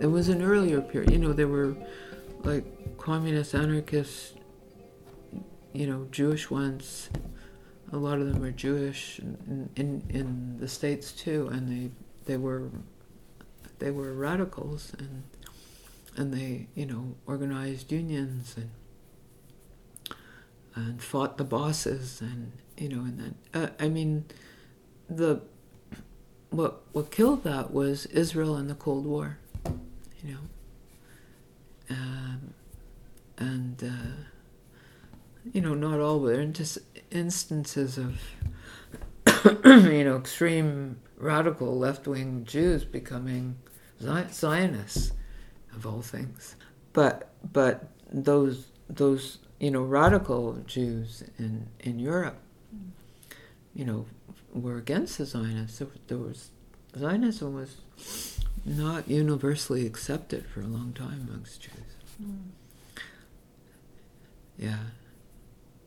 It 0.00 0.10
was 0.10 0.28
an 0.28 0.42
earlier 0.42 0.80
period. 0.80 1.12
You 1.12 1.18
know, 1.18 1.32
there 1.32 1.46
were 1.46 1.76
like 2.42 2.64
communist 2.98 3.54
anarchists, 3.54 4.34
you 5.72 5.86
know, 5.86 6.08
Jewish 6.10 6.50
ones. 6.50 7.08
A 7.92 7.96
lot 7.96 8.18
of 8.20 8.32
them 8.32 8.42
are 8.42 8.50
Jewish 8.50 9.20
in, 9.20 9.70
in, 9.76 10.02
in 10.08 10.56
the 10.58 10.66
States 10.66 11.12
too, 11.12 11.48
and 11.52 11.68
they 11.68 11.90
they 12.24 12.36
were 12.36 12.70
they 13.78 13.90
were 13.90 14.12
radicals 14.12 14.92
and 14.98 15.24
and 16.16 16.32
they 16.32 16.68
you 16.74 16.86
know 16.86 17.14
organized 17.26 17.90
unions 17.90 18.54
and 18.56 18.70
and 20.76 21.02
fought 21.02 21.38
the 21.38 21.44
bosses 21.44 22.20
and 22.20 22.52
you 22.76 22.88
know 22.88 23.00
and 23.00 23.18
then 23.20 23.34
uh, 23.54 23.68
I 23.78 23.88
mean 23.88 24.24
the 25.08 25.40
what 26.50 26.82
what 26.92 27.10
killed 27.10 27.44
that 27.44 27.72
was 27.72 28.06
Israel 28.06 28.56
and 28.56 28.68
the 28.68 28.74
Cold 28.74 29.06
War 29.06 29.38
you 30.22 30.32
know. 30.32 30.38
Um, 31.90 32.54
and 33.36 33.82
uh, 33.84 34.24
you 35.52 35.60
know 35.60 35.74
not 35.74 36.00
all 36.00 36.20
but 36.20 36.38
instances 37.10 37.98
of 37.98 38.20
you 39.64 40.04
know 40.04 40.16
extreme 40.16 40.98
radical 41.16 41.78
left 41.78 42.06
wing 42.06 42.44
Jews 42.44 42.84
becoming 42.84 43.56
Zionists, 44.00 45.12
of 45.74 45.86
all 45.86 46.02
things. 46.02 46.56
But 46.92 47.32
but 47.52 47.90
those 48.12 48.66
those 48.88 49.38
you 49.60 49.70
know 49.70 49.82
radical 49.82 50.54
Jews 50.66 51.22
in 51.38 51.68
in 51.80 51.98
Europe, 51.98 52.38
you 53.74 53.84
know, 53.84 54.06
were 54.52 54.76
against 54.76 55.18
the 55.18 55.26
Zionists. 55.26 55.78
There, 55.78 55.88
there 56.08 56.18
was 56.18 56.50
Zionism 56.96 57.54
was 57.54 58.40
not 58.64 59.08
universally 59.08 59.86
accepted 59.86 60.46
for 60.46 60.60
a 60.60 60.66
long 60.66 60.92
time 60.92 61.28
amongst 61.28 61.62
Jews. 61.62 61.72
Mm. 62.22 62.38
Yeah. 64.56 64.78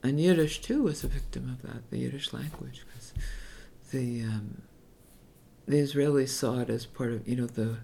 And 0.04 0.20
Yiddish 0.20 0.62
too 0.62 0.84
was 0.84 1.04
a 1.04 1.08
victim 1.08 1.50
of 1.50 1.62
that, 1.64 1.90
the 1.90 2.00
Yiddish 2.00 2.34
language, 2.34 2.86
because 2.86 3.14
the 3.92 4.24
um, 4.24 4.62
the 5.68 5.78
Israelis 5.78 6.30
saw 6.30 6.60
it 6.60 6.70
as 6.70 6.86
part 6.86 7.12
of 7.12 7.28
you 7.28 7.36
know 7.36 7.46
the 7.46 7.78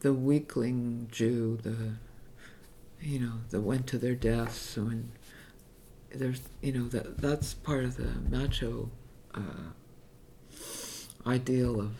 the 0.00 0.12
weakling 0.12 1.08
Jew, 1.10 1.58
the 1.62 1.94
you 3.00 3.18
know 3.18 3.32
that 3.50 3.60
went 3.60 3.86
to 3.88 3.98
their 3.98 4.14
deaths 4.14 4.76
when 4.76 5.12
there's 6.14 6.42
you 6.60 6.72
know 6.72 6.88
that 6.88 7.18
that's 7.18 7.54
part 7.54 7.84
of 7.84 7.96
the 7.96 8.10
macho 8.36 8.90
uh, 9.34 9.72
ideal 11.26 11.80
of 11.80 11.92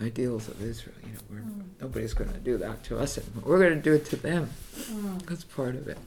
ideals 0.00 0.48
of 0.48 0.62
Israel. 0.62 0.94
You 1.02 1.12
know, 1.12 1.20
we're, 1.30 1.38
mm. 1.38 1.62
nobody's 1.80 2.14
going 2.14 2.32
to 2.32 2.38
do 2.38 2.56
that 2.58 2.84
to 2.84 2.98
us 2.98 3.18
anymore. 3.18 3.42
We're 3.44 3.58
going 3.58 3.74
to 3.74 3.82
do 3.82 3.94
it 3.94 4.04
to 4.06 4.16
them. 4.16 4.50
Mm. 4.74 5.26
That's 5.26 5.44
part 5.44 5.74
of 5.74 5.88
it. 5.88 5.98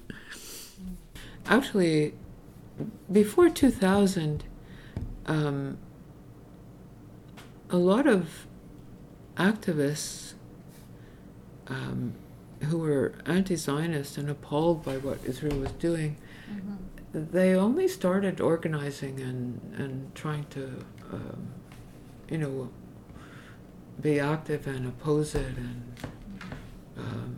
Mm. 0.82 0.96
Actually, 1.46 2.14
before 3.12 3.50
2000, 3.50 4.46
um, 5.26 5.78
a 7.70 7.78
lot 7.78 8.08
of 8.08 8.48
activists 9.38 10.34
um, 11.68 12.14
who 12.64 12.78
were 12.78 13.14
anti-Zionist 13.26 14.18
and 14.18 14.30
appalled 14.30 14.84
by 14.84 14.98
what 14.98 15.20
Israel 15.26 15.58
was 15.58 15.72
doing, 15.74 16.18
mm-hmm. 16.52 16.76
they 17.32 17.56
only 17.56 17.88
started 17.88 18.40
organizing 18.40 19.20
and 19.20 19.60
and 19.78 20.14
trying 20.14 20.46
to, 20.52 20.86
um, 21.12 21.48
you 22.30 22.38
know, 22.38 22.70
be 24.00 24.20
active 24.20 24.68
and 24.68 24.88
oppose 24.88 25.34
it. 25.36 25.58
And 25.58 25.94
um, 26.98 27.36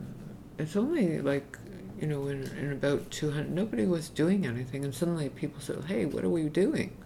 it's 0.58 0.76
only 0.76 1.20
like, 1.20 1.58
you 2.00 2.06
know, 2.06 2.26
in, 2.26 2.42
in 2.58 2.72
about 2.72 3.10
200, 3.10 3.50
nobody 3.50 3.86
was 3.86 4.08
doing 4.08 4.46
anything, 4.46 4.84
and 4.84 4.94
suddenly 4.94 5.28
people 5.30 5.60
said, 5.60 5.84
"Hey, 5.84 6.04
what 6.04 6.24
are 6.24 6.28
we 6.28 6.48
doing?" 6.48 6.96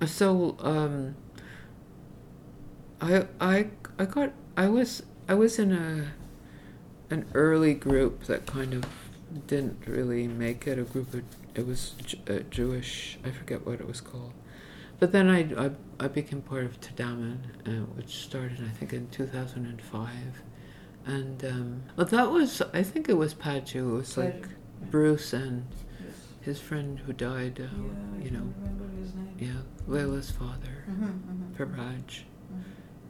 Mm. 0.00 0.08
So 0.08 0.56
um, 0.60 1.14
I 3.02 3.26
I 3.40 3.66
I 3.98 4.04
got 4.04 4.32
I 4.56 4.68
was 4.68 5.02
I 5.28 5.34
was 5.34 5.58
in 5.58 5.72
a 5.72 6.12
an 7.12 7.26
early 7.34 7.74
group 7.74 8.24
that 8.24 8.46
kind 8.46 8.72
of 8.74 8.84
didn't 9.46 9.86
really 9.86 10.28
make 10.28 10.66
it 10.66 10.78
a 10.78 10.82
group 10.82 11.12
of 11.12 11.22
it 11.54 11.66
was 11.66 11.94
uh, 12.30 12.38
Jewish 12.50 13.18
I 13.24 13.30
forget 13.30 13.66
what 13.66 13.80
it 13.80 13.86
was 13.86 14.00
called. 14.00 14.32
But 15.00 15.10
then 15.10 15.28
I, 15.28 15.40
I, 15.66 15.70
I 15.98 16.06
became 16.06 16.42
part 16.42 16.64
of 16.64 16.80
Tadamon, 16.80 17.38
uh, 17.66 17.86
which 17.96 18.22
started 18.22 18.60
I 18.64 18.70
think 18.70 18.92
in 18.92 19.08
2005 19.08 20.08
and 21.04 21.44
um, 21.44 21.82
well, 21.96 22.06
that 22.06 22.30
was 22.30 22.62
I 22.72 22.84
think 22.84 23.08
it 23.08 23.16
was 23.16 23.34
Paju 23.34 23.74
it 23.74 23.82
was 23.82 24.16
like 24.16 24.46
Bruce 24.90 25.32
and 25.32 25.66
his 26.40 26.60
friend 26.60 27.00
who 27.00 27.12
died 27.12 27.60
uh, 27.60 27.64
yeah, 27.64 28.24
you 28.24 28.30
know. 28.30 28.52
yeah 29.38 29.62
Leila's 29.88 30.30
father 30.30 30.84
mm-hmm, 30.88 31.04
mm-hmm. 31.06 31.54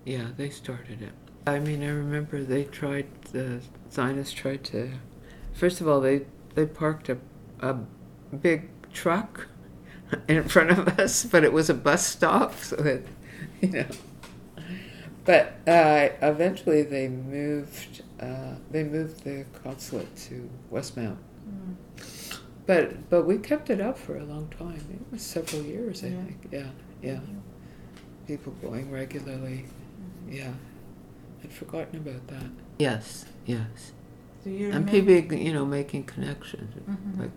Yeah, 0.04 0.28
they 0.36 0.50
started 0.50 1.02
it. 1.02 1.12
I 1.46 1.58
mean, 1.58 1.82
I 1.82 1.88
remember 1.88 2.42
they 2.42 2.64
tried, 2.64 3.06
the 3.32 3.60
Zionists 3.90 4.32
tried 4.32 4.64
to, 4.64 4.92
first 5.52 5.80
of 5.80 5.88
all, 5.88 6.00
they, 6.00 6.22
they 6.54 6.66
parked 6.66 7.08
a, 7.08 7.18
a 7.60 7.76
big 8.40 8.68
truck 8.92 9.48
in 10.28 10.44
front 10.44 10.70
of 10.70 10.88
us, 11.00 11.24
but 11.24 11.44
it 11.44 11.52
was 11.52 11.70
a 11.70 11.74
bus 11.74 12.06
stop, 12.06 12.54
so 12.60 12.76
that, 12.76 13.02
you 13.60 13.68
know. 13.68 13.86
But 15.24 15.54
uh, 15.68 16.08
eventually 16.20 16.82
they 16.82 17.08
moved, 17.08 18.02
uh, 18.20 18.54
they 18.70 18.82
moved 18.82 19.22
the 19.22 19.44
consulate 19.62 20.14
to 20.16 20.50
Westmount. 20.72 21.16
Mm. 21.48 21.76
But 22.66 23.08
but 23.10 23.24
we 23.24 23.38
kept 23.38 23.70
it 23.70 23.80
up 23.80 23.98
for 23.98 24.16
a 24.16 24.24
long 24.24 24.48
time. 24.48 24.84
It 24.90 25.12
was 25.12 25.22
several 25.22 25.62
years, 25.62 26.02
I 26.04 26.08
yeah. 26.08 26.24
think. 26.24 26.48
Yeah, 26.50 26.66
yeah. 27.02 27.20
People 28.26 28.52
going 28.62 28.90
regularly. 28.90 29.66
Yeah, 30.28 30.52
I'd 31.42 31.52
forgotten 31.52 31.96
about 31.96 32.26
that. 32.28 32.50
Yes, 32.78 33.26
yes. 33.46 33.92
Do 34.44 34.50
you 34.50 34.72
and 34.72 34.88
people, 34.88 35.36
you 35.36 35.52
know, 35.52 35.64
making 35.64 36.04
connections, 36.04 36.74
mm-hmm. 36.74 37.20
like 37.20 37.30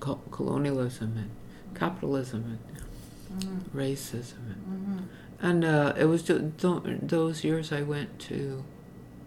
co- 0.00 0.20
colonialism 0.30 1.16
and 1.16 1.30
capitalism 1.74 2.58
and 3.30 3.40
mm-hmm. 3.40 3.78
racism. 3.78 4.38
And, 4.52 4.64
mm-hmm. 4.66 5.46
and 5.46 5.64
uh, 5.64 5.94
it 5.96 6.06
was 6.06 6.24
those 6.24 7.44
years 7.44 7.72
I 7.72 7.82
went 7.82 8.18
to 8.20 8.64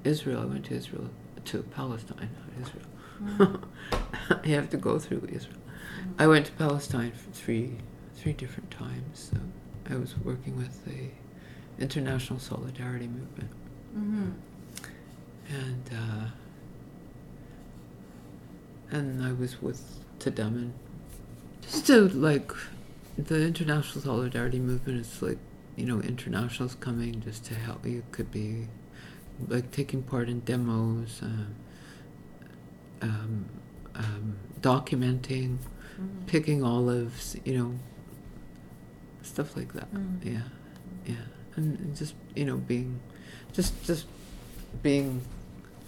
Israel. 0.04 0.42
I 0.42 0.46
went 0.46 0.66
to 0.66 0.76
Israel, 0.76 1.10
to 1.46 1.64
Palestine, 1.64 2.30
not 2.38 2.68
Israel. 2.68 2.88
Mm-hmm. 3.24 4.46
you 4.50 4.56
have 4.56 4.70
to 4.72 4.78
go 4.78 5.00
through 5.00 5.28
Israel. 5.32 5.58
Mm-hmm. 5.58 6.22
I 6.22 6.28
went 6.28 6.46
to 6.48 6.52
Palestine 6.54 7.14
three, 7.34 7.78
three 8.16 8.34
different 8.34 8.72
times. 8.72 9.32
So 9.32 9.38
I 9.94 9.98
was 9.98 10.18
working 10.18 10.58
with 10.58 10.86
the 10.86 11.10
international 11.82 12.40
solidarity 12.40 13.08
movement. 13.08 13.52
Mm-hmm. 13.98 14.32
And 15.50 15.90
uh, 15.92 16.26
and 18.92 19.24
I 19.24 19.34
was 19.34 19.62
with 19.62 19.82
Tadamon. 20.20 20.72
Just 21.62 21.88
to 21.88 22.08
like 22.10 22.52
the 23.18 23.46
international 23.46 24.04
solidarity 24.04 24.60
movement 24.60 25.00
is 25.00 25.22
like 25.22 25.38
you 25.76 25.86
know 25.86 26.00
internationals 26.02 26.76
coming 26.76 27.22
just 27.22 27.46
to 27.46 27.56
help 27.56 27.86
you 27.86 28.04
could 28.12 28.32
be 28.32 28.68
like 29.48 29.72
taking 29.72 30.04
part 30.04 30.30
in 30.30 30.40
demos 30.42 31.22
uh, 31.24 33.06
um, 33.06 33.46
um, 33.96 34.38
documenting 34.62 35.58
mm-hmm. 35.58 36.26
picking 36.28 36.64
olives 36.64 37.36
you 37.46 37.58
know 37.58 37.74
stuff 39.22 39.56
like 39.56 39.74
that 39.74 39.94
mm-hmm. 39.94 40.28
yeah 40.28 40.42
yeah 41.06 41.16
and 41.62 41.96
just 41.96 42.16
you 42.36 42.46
know 42.46 42.58
being 42.58 43.00
just 43.54 43.84
just 43.86 44.06
being 44.82 45.22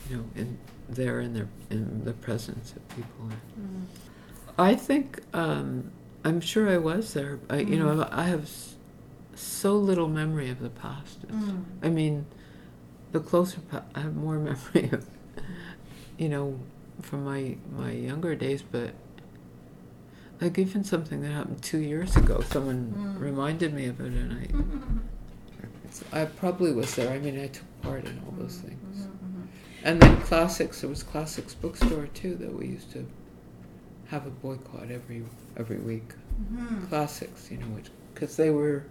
you 0.10 0.18
know 0.18 0.26
in 0.36 0.58
there 0.90 1.20
in 1.20 1.34
their 1.34 1.48
in 1.70 2.04
the 2.04 2.14
presence 2.14 2.74
of 2.76 2.88
people 2.90 3.30
mm. 3.60 3.84
i 4.58 4.76
think 4.76 5.22
um, 5.34 5.92
i'm 6.24 6.42
sure 6.42 6.70
i 6.70 6.78
was 6.78 7.14
there 7.14 7.40
I, 7.50 7.58
mm. 7.58 7.70
you 7.70 7.80
know 7.80 7.96
mm. 7.96 8.10
i 8.12 8.24
have 8.24 8.50
so 9.36 9.76
little 9.76 10.08
memory 10.08 10.50
of 10.50 10.60
the 10.60 10.70
past 10.70 11.28
mm. 11.28 11.64
i 11.82 11.90
mean 11.90 12.26
the 13.12 13.20
closer 13.20 13.62
pa- 13.62 13.84
i 13.96 14.02
have 14.02 14.16
more 14.16 14.38
memory 14.50 14.90
of 14.92 15.06
you 16.18 16.30
know 16.30 16.60
from 17.02 17.26
my 17.26 17.56
my 17.76 17.92
younger 17.92 18.36
days 18.36 18.62
but 18.62 18.94
like 20.42 20.58
even 20.60 20.84
something 20.84 21.22
that 21.22 21.30
happened 21.30 21.62
two 21.62 21.80
years 21.80 22.16
ago 22.16 22.42
someone 22.42 22.94
mm. 22.96 23.20
reminded 23.20 23.74
me 23.74 23.86
of 23.86 24.00
it 24.02 24.12
and 24.12 24.34
i 24.34 25.10
I 26.12 26.26
probably 26.26 26.72
was 26.74 26.96
there. 26.96 27.12
I 27.12 27.20
mean, 27.20 27.40
I 27.40 27.48
took 27.48 27.82
part 27.82 28.06
in 28.06 28.20
all 28.26 28.34
those 28.38 28.58
things. 28.58 29.08
Mhm, 29.08 29.48
And 29.84 30.02
then 30.02 30.22
classics. 30.22 30.82
There 30.82 30.90
was 30.90 31.04
classics 31.04 31.54
bookstore 31.54 32.08
too 32.14 32.36
that 32.36 32.54
we 32.54 32.68
used 32.68 32.92
to 32.94 33.06
have 34.08 34.26
a 34.26 34.30
boycott 34.30 34.90
every 34.92 35.24
every 35.58 35.78
week. 35.78 36.10
mhm. 36.52 36.68
Mhm. 36.68 36.90
Classics, 36.90 37.50
you 37.52 37.58
know, 37.58 37.68
which 37.76 37.90
because 38.14 38.36
they 38.38 38.50
were 38.50 38.84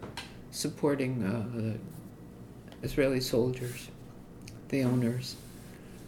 supporting 0.50 1.22
uh, 1.24 1.46
the 1.56 1.78
Israeli 2.86 3.20
soldiers, 3.20 3.88
the 4.68 4.84
owners, 4.84 5.36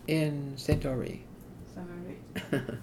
in 0.07 0.52
Saint 0.57 0.85
Henri, 0.85 1.22
Summary. 1.74 2.18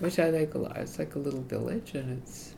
which 0.00 0.18
I 0.18 0.30
like 0.30 0.54
a 0.54 0.58
lot. 0.58 0.76
It's 0.78 0.98
like 0.98 1.14
a 1.14 1.18
little 1.18 1.42
village, 1.42 1.94
and 1.94 2.18
it's 2.20 2.54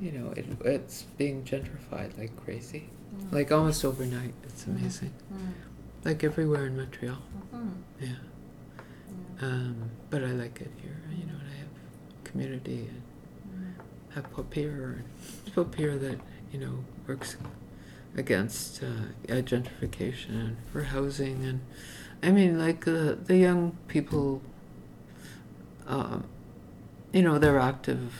you 0.00 0.12
know 0.12 0.30
it, 0.36 0.46
it's 0.64 1.02
being 1.18 1.42
gentrified 1.44 2.16
like 2.18 2.34
crazy, 2.44 2.84
Mm. 3.14 3.32
like 3.32 3.50
almost 3.52 3.84
overnight. 3.84 4.34
It's 4.44 4.64
Mhm. 4.64 4.76
amazing, 4.78 5.12
Mm. 5.32 5.52
like 6.04 6.22
everywhere 6.24 6.66
in 6.66 6.76
Montreal. 6.76 7.18
Mhm. 7.54 7.70
Yeah. 8.00 8.08
Yeah. 8.08 9.46
Um, 9.46 9.90
but 10.10 10.22
I 10.24 10.32
like 10.32 10.60
it 10.60 10.70
here. 10.82 10.96
You 11.10 11.26
know, 11.26 11.38
and 11.40 11.48
I 11.54 11.56
have 11.62 11.68
community 12.24 12.88
and 12.88 13.02
Mm. 13.54 14.14
have 14.14 14.30
POPIR, 14.32 15.02
POPIR 15.54 15.98
that 15.98 16.18
you 16.52 16.58
know 16.60 16.84
works 17.06 17.36
against 18.16 18.82
uh, 18.82 18.86
gentrification 19.28 20.30
and 20.30 20.56
for 20.72 20.82
housing, 20.84 21.44
and 21.44 21.60
I 22.22 22.30
mean, 22.32 22.58
like 22.58 22.88
uh, 22.88 23.14
the 23.24 23.36
young 23.36 23.76
people, 23.88 24.40
um, 25.86 26.24
you 27.12 27.22
know, 27.22 27.38
they're 27.38 27.58
active, 27.58 28.12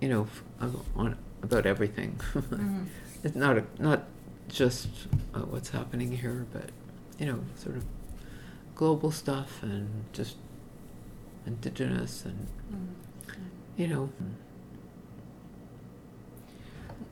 you 0.00 0.08
know, 0.08 0.26
on 0.60 1.16
about 1.42 1.66
everything. 1.66 2.18
Mhm. 2.34 2.86
it's 3.24 3.36
not 3.36 3.58
a, 3.58 3.64
not 3.78 4.04
just 4.48 4.88
uh, 5.34 5.40
what's 5.40 5.70
happening 5.70 6.10
here, 6.16 6.46
but 6.52 6.70
you 7.18 7.26
know, 7.26 7.38
sort 7.56 7.76
of 7.76 7.84
global 8.74 9.10
stuff 9.10 9.62
and 9.62 9.88
just 10.12 10.36
indigenous 11.46 12.24
and 12.24 12.46
Mhm. 12.72 12.86
you 13.76 13.88
know. 13.88 14.08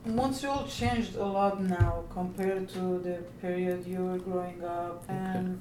Montreal 0.07 0.67
changed 0.69 1.17
a 1.17 1.25
lot 1.25 1.61
now 1.63 2.05
compared 2.11 2.69
to 2.71 2.99
the 3.01 3.19
period 3.43 3.87
you 3.87 3.99
were 4.05 4.19
growing 4.19 4.63
up, 4.65 5.03
Okay. 5.05 5.15
and 5.39 5.61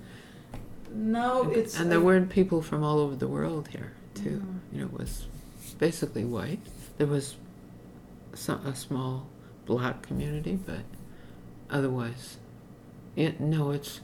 now 0.93 1.41
and, 1.41 1.51
it's 1.53 1.77
and 1.79 1.91
there 1.91 1.99
weren't 1.99 2.29
people 2.29 2.61
from 2.61 2.81
all 2.83 2.99
over 2.99 3.15
the 3.15 3.27
world 3.27 3.67
here 3.69 3.91
too. 4.13 4.41
Mhm. 4.41 4.59
You 4.73 4.79
know, 4.81 4.85
it 4.87 4.93
was 4.93 5.27
basically 5.79 6.23
white. 6.23 6.59
There 6.97 7.07
was 7.07 7.35
some, 7.35 7.46
a 8.49 8.75
small 8.75 9.27
black 9.65 10.01
community, 10.01 10.55
but 10.65 10.81
otherwise, 11.69 12.37
it, 13.15 13.39
no, 13.39 13.71
it's 13.71 14.01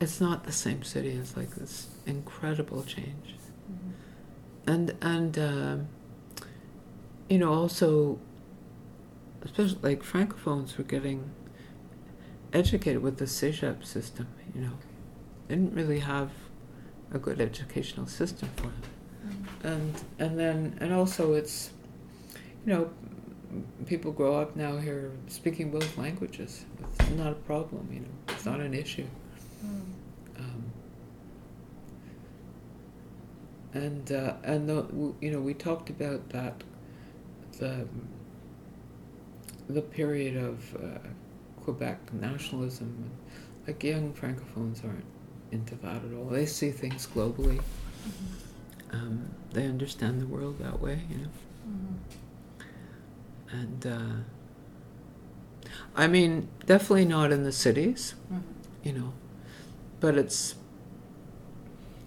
it's 0.00 0.20
not 0.20 0.44
the 0.44 0.52
same 0.52 0.82
city. 0.82 1.10
It's 1.10 1.36
like 1.36 1.50
this 1.54 1.88
incredible 2.06 2.82
change, 2.84 3.34
Mhm. 3.70 3.92
and 4.66 4.94
and 5.00 5.38
um, 5.38 5.88
you 7.28 7.38
know 7.38 7.52
also, 7.52 8.18
especially 9.42 9.78
like 9.82 10.02
francophones 10.02 10.76
were 10.76 10.84
getting 10.84 11.30
educated 12.52 13.02
with 13.02 13.18
the 13.18 13.26
CEGEP 13.26 13.84
system. 13.84 14.26
You 14.54 14.62
know, 14.62 14.72
they 15.48 15.54
didn't 15.56 15.74
really 15.74 16.00
have 16.00 16.30
a 17.12 17.18
good 17.18 17.40
educational 17.40 18.06
system 18.06 18.48
for 18.56 18.62
them 18.64 18.82
Mhm. 19.26 19.64
and 19.72 19.94
and 20.18 20.38
then 20.38 20.76
and 20.80 20.92
also 20.92 21.34
it's 21.34 21.70
you 22.66 22.72
know 22.72 22.90
people 23.86 24.10
grow 24.12 24.34
up 24.40 24.56
now 24.56 24.76
here 24.76 25.12
speaking 25.28 25.70
both 25.70 25.96
languages 25.96 26.64
it's 26.82 27.10
not 27.10 27.32
a 27.32 27.36
problem 27.46 27.88
you 27.92 28.00
know 28.00 28.06
it's 28.28 28.44
not 28.44 28.60
an 28.60 28.74
issue 28.74 29.06
Mhm. 29.64 29.82
um, 30.38 30.64
and 33.74 34.12
uh, 34.12 34.34
and 34.42 34.68
the, 34.68 34.86
you 35.20 35.30
know 35.30 35.40
we 35.40 35.54
talked 35.54 35.90
about 35.90 36.28
that 36.30 36.62
the 37.58 37.86
the 39.68 39.82
period 39.82 40.36
of 40.36 40.74
uh, 40.76 40.98
Quebec 41.64 42.12
nationalism 42.12 43.10
like 43.66 43.82
young 43.82 44.12
francophones 44.12 44.84
aren't 44.84 45.04
into 45.52 45.74
that 45.76 46.04
at 46.04 46.12
all 46.16 46.26
they 46.26 46.46
see 46.46 46.70
things 46.70 47.06
globally 47.14 47.60
Mhm. 48.06 48.92
um, 48.94 49.28
they 49.52 49.66
understand 49.66 50.20
the 50.20 50.26
world 50.26 50.58
that 50.60 50.80
way, 50.80 51.00
you 51.10 51.18
know. 51.18 51.28
Mhm. 51.68 51.94
And 53.50 53.86
uh, 53.86 54.12
I 55.94 56.06
mean, 56.06 56.48
definitely 56.66 57.04
not 57.04 57.32
in 57.32 57.44
the 57.44 57.52
cities, 57.52 58.14
Mhm. 58.32 58.42
you 58.82 58.92
know, 58.92 59.12
but 60.00 60.16
it's 60.18 60.56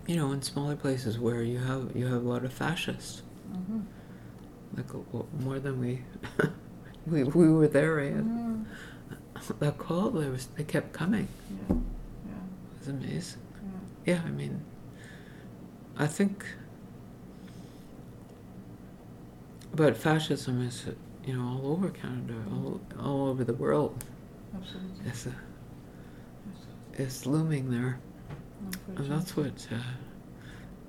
you 0.07 0.15
know 0.15 0.31
in 0.31 0.41
smaller 0.41 0.75
places 0.75 1.17
where 1.19 1.41
you 1.43 1.59
have 1.59 1.95
you 1.95 2.05
have 2.07 2.23
a 2.23 2.27
lot 2.29 2.43
of 2.43 2.51
fascists, 2.53 3.21
Mhm. 3.51 3.83
like 4.75 4.91
more 5.41 5.59
than 5.59 5.79
we 5.79 6.03
we 7.07 7.23
we 7.23 7.49
were 7.51 7.67
there. 7.67 7.99
Eh? 7.99 8.11
Mhm. 8.11 8.65
That 9.59 9.77
call 9.77 10.09
there 10.11 10.31
was 10.31 10.47
they 10.57 10.63
kept 10.65 10.91
coming. 10.93 11.27
Yeah. 11.49 11.75
Yeah. 12.27 12.33
It 12.73 12.79
was 12.79 12.87
amazing. 12.89 13.41
Yeah. 14.05 14.13
Yeah, 14.15 14.21
I 14.27 14.31
mean, 14.31 14.61
I 15.97 16.07
think, 16.07 16.45
but 19.73 19.95
fascism 19.97 20.61
is, 20.61 20.85
you 21.29 21.37
know, 21.37 21.61
all 21.63 21.71
over 21.73 21.89
Canada, 21.89 22.33
all 22.51 22.81
all 22.99 23.27
over 23.27 23.43
the 23.43 23.53
world. 23.53 24.03
Absolutely. 24.55 25.05
It's 25.05 25.27
a, 25.27 25.35
it's 26.93 27.25
looming 27.27 27.69
there, 27.69 27.99
and 28.95 29.11
that's 29.11 29.37
what 29.37 29.67
uh, 29.71 29.75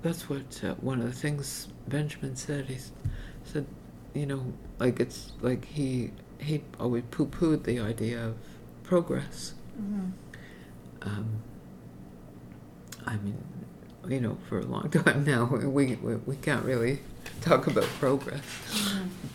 that's 0.01 0.27
what 0.27 0.63
uh, 0.63 0.73
one 0.75 0.99
of 0.99 1.05
the 1.05 1.13
things 1.13 1.67
Benjamin 1.87 2.35
said. 2.35 2.65
He 2.65 2.79
said, 3.43 3.67
you 4.15 4.25
know, 4.25 4.41
like 4.79 4.99
it's 4.99 5.33
like 5.41 5.63
he 5.65 6.09
he 6.39 6.63
always 6.79 7.03
poo 7.11 7.27
pooed 7.27 7.63
the 7.63 7.79
idea 7.79 8.25
of 8.25 8.35
progress. 8.83 9.53
Mhm. 9.79 10.11
um, 11.03 11.27
I 13.05 13.15
mean, 13.17 13.37
you 14.07 14.19
know, 14.21 14.37
for 14.49 14.57
a 14.59 14.65
long 14.65 14.89
time 14.89 15.23
now, 15.23 15.45
we, 15.45 15.95
we, 15.95 16.15
we 16.15 16.35
can't 16.35 16.65
really 16.65 16.99
talk 17.41 17.67
about 17.67 17.83
progress. 17.99 18.41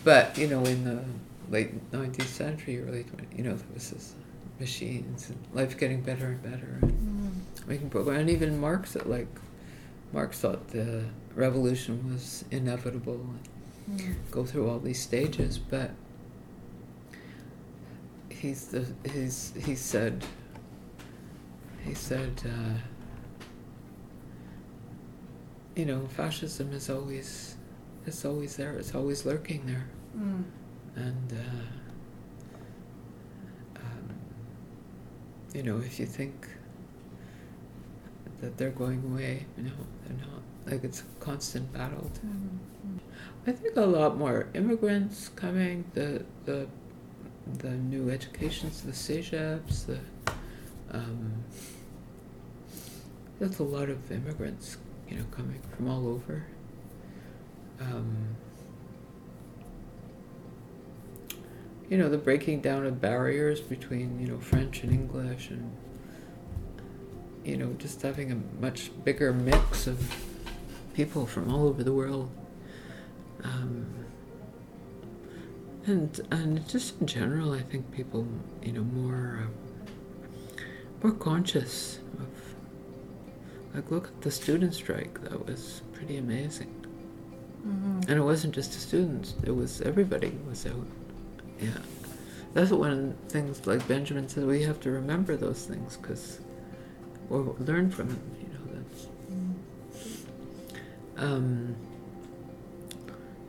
But, 0.03 0.37
you 0.37 0.47
know, 0.47 0.63
in 0.63 0.83
the 0.83 1.03
late 1.49 1.91
19th 1.91 2.27
century, 2.27 2.81
early 2.81 3.03
20th, 3.03 3.37
you 3.37 3.43
know, 3.43 3.53
there 3.55 3.67
was 3.73 3.91
this 3.91 4.15
machines 4.59 5.29
and 5.29 5.37
life 5.53 5.77
getting 5.77 6.01
better 6.01 6.27
and 6.27 6.41
better 6.41 6.79
and 6.81 6.91
Mhm. 6.91 7.67
making 7.67 7.89
progress. 7.89 8.19
And 8.19 8.29
even 8.29 8.59
Marx, 8.59 8.93
that 8.93 9.09
like, 9.09 9.27
Marx 10.13 10.39
thought 10.39 10.69
the 10.69 11.03
revolution 11.35 12.11
was 12.11 12.43
inevitable 12.49 13.19
and 13.87 13.99
Mhm. 13.99 14.15
go 14.31 14.45
through 14.45 14.69
all 14.69 14.79
these 14.79 14.99
stages, 15.01 15.57
but 15.57 15.91
he's 18.29 18.65
the 18.67 18.85
he's 19.11 19.53
he 19.65 19.75
said 19.75 20.23
he 21.83 21.93
said 21.93 22.41
uh, 22.45 22.77
you 25.75 25.85
know 25.85 26.05
fascism 26.07 26.71
is 26.71 26.89
always 26.89 27.55
it's 28.07 28.23
always 28.25 28.55
there 28.55 28.73
it's 28.77 28.95
always 28.95 29.25
lurking 29.25 29.65
there 29.65 29.85
Mhm. 30.17 30.43
and 30.95 31.33
uh, 31.33 31.67
um, 33.81 34.09
you 35.53 35.63
know 35.63 35.77
if 35.79 35.99
you 35.99 36.05
think 36.05 36.47
that 38.41 38.57
they're 38.57 38.69
going 38.71 39.03
away 39.11 39.45
you 39.57 39.63
know 39.63 39.71
they're 40.05 40.17
not 40.17 40.41
like 40.71 40.83
it's 40.83 41.01
a 41.01 41.05
constant 41.23 41.71
battle 41.73 42.09
to 42.13 42.21
Mhm. 42.21 42.59
I 43.45 43.51
think 43.53 43.75
a 43.77 43.85
lot 43.85 44.17
more 44.17 44.47
immigrants 44.53 45.29
coming. 45.29 45.85
The 45.93 46.23
the 46.45 46.67
the 47.59 47.71
new 47.71 48.09
educations, 48.09 48.81
the 48.81 48.91
CEGEPs, 48.91 49.85
the 49.85 49.99
um, 50.91 51.31
there's 53.39 53.59
a 53.59 53.63
lot 53.63 53.89
of 53.89 54.11
immigrants, 54.11 54.77
you 55.09 55.15
know, 55.17 55.23
coming 55.31 55.61
from 55.75 55.87
all 55.89 56.07
over. 56.09 56.43
Um, 57.79 58.35
you 61.89 61.97
know, 61.97 62.09
the 62.09 62.17
breaking 62.17 62.61
down 62.61 62.85
of 62.85 62.99
barriers 62.99 63.61
between 63.61 64.19
you 64.19 64.27
know 64.27 64.39
French 64.39 64.83
and 64.83 64.91
English, 64.91 65.49
and 65.49 65.75
you 67.43 67.57
know, 67.57 67.73
just 67.77 68.01
having 68.01 68.31
a 68.31 68.37
much 68.61 68.91
bigger 69.03 69.31
mix 69.31 69.87
of 69.87 70.15
people 70.93 71.25
from 71.25 71.53
all 71.53 71.67
over 71.67 71.83
the 71.83 71.93
world 71.93 72.29
um, 73.43 73.85
and 75.85 76.19
and 76.31 76.67
just 76.67 76.99
in 76.99 77.07
general, 77.07 77.53
I 77.53 77.61
think 77.61 77.91
people, 77.91 78.27
you 78.61 78.73
know, 78.73 78.83
more 78.83 79.43
uh, 79.43 80.61
more 81.03 81.13
conscious 81.13 81.99
of. 82.19 82.27
Like, 83.73 83.91
look 83.91 84.07
at 84.07 84.21
the 84.21 84.31
student 84.31 84.73
strike. 84.73 85.21
That 85.21 85.45
was 85.45 85.81
pretty 85.93 86.17
amazing, 86.17 86.73
Mhm. 87.67 88.09
and 88.09 88.19
it 88.19 88.23
wasn't 88.23 88.55
just 88.55 88.71
the 88.73 88.79
students; 88.79 89.35
it 89.43 89.51
was 89.55 89.81
everybody 89.81 90.31
was 90.47 90.65
out. 90.65 90.87
Yeah, 91.59 91.69
that's 92.53 92.71
one 92.71 92.91
of 92.91 92.97
the 92.97 93.13
things 93.29 93.65
like 93.67 93.85
Benjamin 93.87 94.29
said, 94.29 94.45
we 94.45 94.63
have 94.63 94.79
to 94.81 94.91
remember 94.91 95.35
those 95.35 95.65
things 95.65 95.97
because 95.97 96.39
or 97.29 97.55
learn 97.59 97.89
from 97.91 98.07
them. 98.09 98.21
You 98.41 98.47
know 98.53 98.63
that's. 98.75 99.07
Um, 101.17 101.75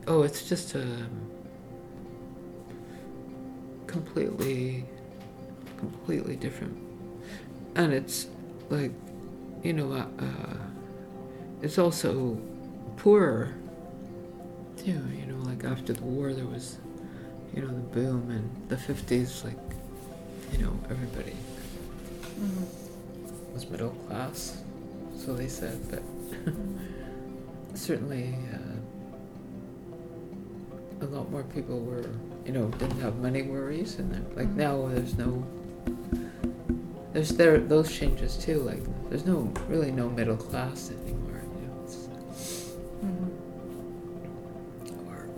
oh, 0.07 0.23
it's 0.23 0.47
just 0.49 0.75
a 0.75 0.85
completely, 3.87 4.85
completely 5.77 6.35
different, 6.35 6.77
and 7.75 7.93
it's 7.93 8.27
like, 8.69 8.91
you 9.63 9.73
know, 9.73 9.91
uh, 9.93 10.05
uh, 10.23 10.57
it's 11.61 11.77
also 11.77 12.39
poorer 12.97 13.53
too. 14.89 15.01
You 15.15 15.25
know, 15.27 15.39
like 15.43 15.63
after 15.63 15.93
the 15.93 16.03
war, 16.03 16.33
there 16.33 16.45
was, 16.45 16.77
you 17.53 17.61
know, 17.61 17.67
the 17.67 17.73
boom, 17.99 18.29
and 18.31 18.49
the 18.69 18.77
fifties, 18.77 19.43
like, 19.43 19.57
you 20.51 20.59
know, 20.65 20.73
everybody 20.89 21.35
Mm-hmm. 22.39 23.53
was 23.53 23.69
middle 23.69 23.89
class, 24.07 24.61
so 25.17 25.33
they 25.33 25.49
said, 25.49 25.77
but 25.91 26.01
certainly 27.77 28.33
uh, 28.53 28.77
a 31.01 31.07
lot 31.07 31.29
more 31.29 31.43
people 31.43 31.79
were, 31.81 32.05
you 32.45 32.53
know, 32.53 32.67
didn't 32.79 33.01
have 33.01 33.17
money 33.17 33.41
worries, 33.41 33.95
and 33.99 34.11
like 34.37 34.47
Mhm. 34.47 34.55
now 34.55 34.87
there's 34.87 35.17
no, 35.17 35.43
there's 37.11 37.29
there 37.31 37.57
those 37.59 37.91
changes 37.91 38.37
too. 38.37 38.59
Like 38.61 38.83
there's 39.09 39.25
no 39.25 39.51
really 39.67 39.91
no 39.91 40.09
middle 40.09 40.37
class 40.37 40.91
anymore. 40.91 41.28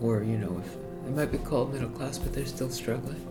Or 0.01 0.23
you 0.23 0.37
know, 0.37 0.61
if 0.65 0.75
they 1.05 1.11
might 1.11 1.31
be 1.31 1.37
called 1.37 1.73
middle 1.73 1.89
class, 1.89 2.17
but 2.17 2.33
they're 2.33 2.45
still 2.45 2.69
struggling. 2.69 3.27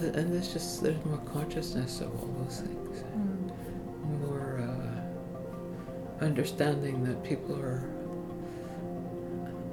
And 0.00 0.32
there's 0.32 0.52
just 0.52 0.82
there's 0.82 1.02
more 1.06 1.18
consciousness 1.18 2.00
of 2.00 2.08
all 2.20 2.28
those 2.44 2.60
things. 2.60 2.98
Mm-hmm. 3.00 4.26
more 4.26 4.60
uh, 4.60 6.24
understanding 6.24 7.02
that 7.04 7.22
people 7.24 7.58
are 7.58 7.82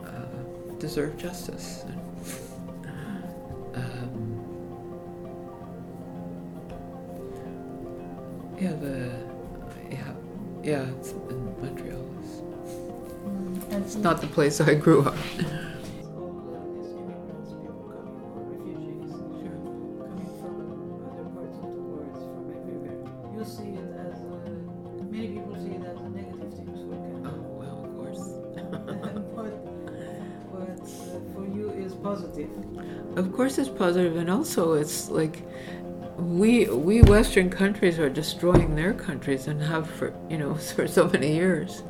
uh, 0.06 0.76
deserve 0.80 1.18
justice. 1.18 1.84
Um, 3.76 4.40
yeah, 8.60 8.74
the 8.74 9.12
yeah 9.92 10.14
yeah 10.64 10.86
it's 11.00 11.12
in 11.12 11.62
Montreal. 11.62 12.00
And 12.00 12.53
it's 13.72 13.96
not 13.96 14.22
the 14.22 14.28
place 14.28 14.60
I 14.62 14.76
grew 14.76 15.02
up. 15.04 15.16
It's 15.38 16.08
all 16.08 16.40
uh, 16.54 16.66
these 16.74 16.92
immigrants, 16.94 17.52
people 17.54 17.84
coming, 17.92 18.24
or 18.34 18.44
refugees, 18.54 19.12
coming 20.00 20.32
from 20.40 20.54
other 21.10 21.26
parts 21.36 21.58
of 21.58 21.70
the 21.72 21.82
world, 21.94 22.16
from 22.18 22.48
everywhere. 22.58 23.00
You 23.36 23.44
see 23.46 23.72
it 23.80 23.88
as 24.00 24.18
many 25.12 25.28
people 25.28 25.56
see 25.56 25.74
it 25.76 25.84
as 25.84 25.98
negative 26.12 26.52
thing, 26.54 26.72
so 26.76 26.84
kind 26.92 27.28
Oh 27.28 27.40
well, 27.60 27.78
of 27.86 27.92
course. 27.98 28.24
but 29.36 29.54
but 30.52 30.80
uh, 30.82 31.20
for 31.34 31.46
you 31.48 31.70
is 31.72 31.94
positive. 31.96 32.50
Of 33.18 33.32
course, 33.34 33.58
it's 33.58 33.70
positive, 33.70 34.16
and 34.18 34.30
also 34.30 34.74
it's 34.74 35.10
like 35.10 35.44
we 36.18 36.66
we 36.68 37.02
Western 37.02 37.50
countries 37.50 38.00
are 38.00 38.10
destroying 38.10 38.76
their 38.76 38.94
countries 38.94 39.48
and 39.48 39.62
have 39.62 39.90
for 39.90 40.14
you 40.30 40.38
know 40.38 40.56
for 40.76 40.88
so 40.88 41.08
many 41.10 41.34
years, 41.36 41.84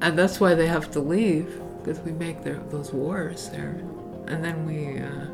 and 0.00 0.18
that's 0.18 0.40
why 0.40 0.54
they 0.54 0.66
have 0.66 0.90
to 0.92 1.00
leave 1.00 1.60
because 1.78 2.00
we 2.00 2.12
make 2.12 2.42
their 2.42 2.58
those 2.70 2.92
wars 2.92 3.48
there, 3.50 3.80
and 4.26 4.44
then 4.44 4.66
we 4.66 5.00
uh, 5.00 5.26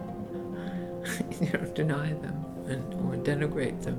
you 1.41 1.53
know 1.53 1.65
deny 1.75 2.13
them 2.15 2.45
and 2.67 2.95
or 2.95 3.17
denigrate 3.23 3.83
them, 3.83 3.99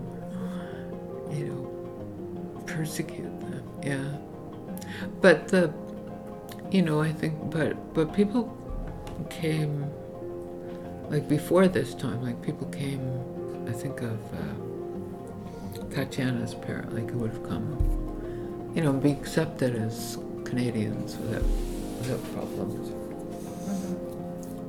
you 1.32 1.46
know, 1.46 2.64
persecute 2.66 3.40
them. 3.42 3.64
Yeah, 3.84 4.18
but 5.22 5.48
the 5.48 5.74
you 6.72 6.82
know 6.82 7.02
I 7.02 7.12
think 7.12 7.52
but 7.52 7.94
but 7.94 8.14
people 8.14 8.56
came 9.30 9.90
like 11.10 11.28
before 11.28 11.68
this 11.68 11.94
time, 11.94 12.22
like 12.24 12.42
people 12.42 12.68
came, 12.68 13.02
I 13.68 13.72
think 13.72 14.02
of 14.02 14.20
uh, 14.34 15.86
Tatiana's 15.92 16.56
parent, 16.56 16.94
like 16.94 17.10
who 17.10 17.20
would 17.20 17.32
have 17.32 17.44
come, 17.48 18.72
you 18.76 18.82
know, 18.82 18.92
be 18.92 19.12
accepted 19.12 19.76
as 19.76 20.18
Canadians 20.46 21.18
without 21.18 21.44
without 22.00 22.34
problems. 22.34 22.92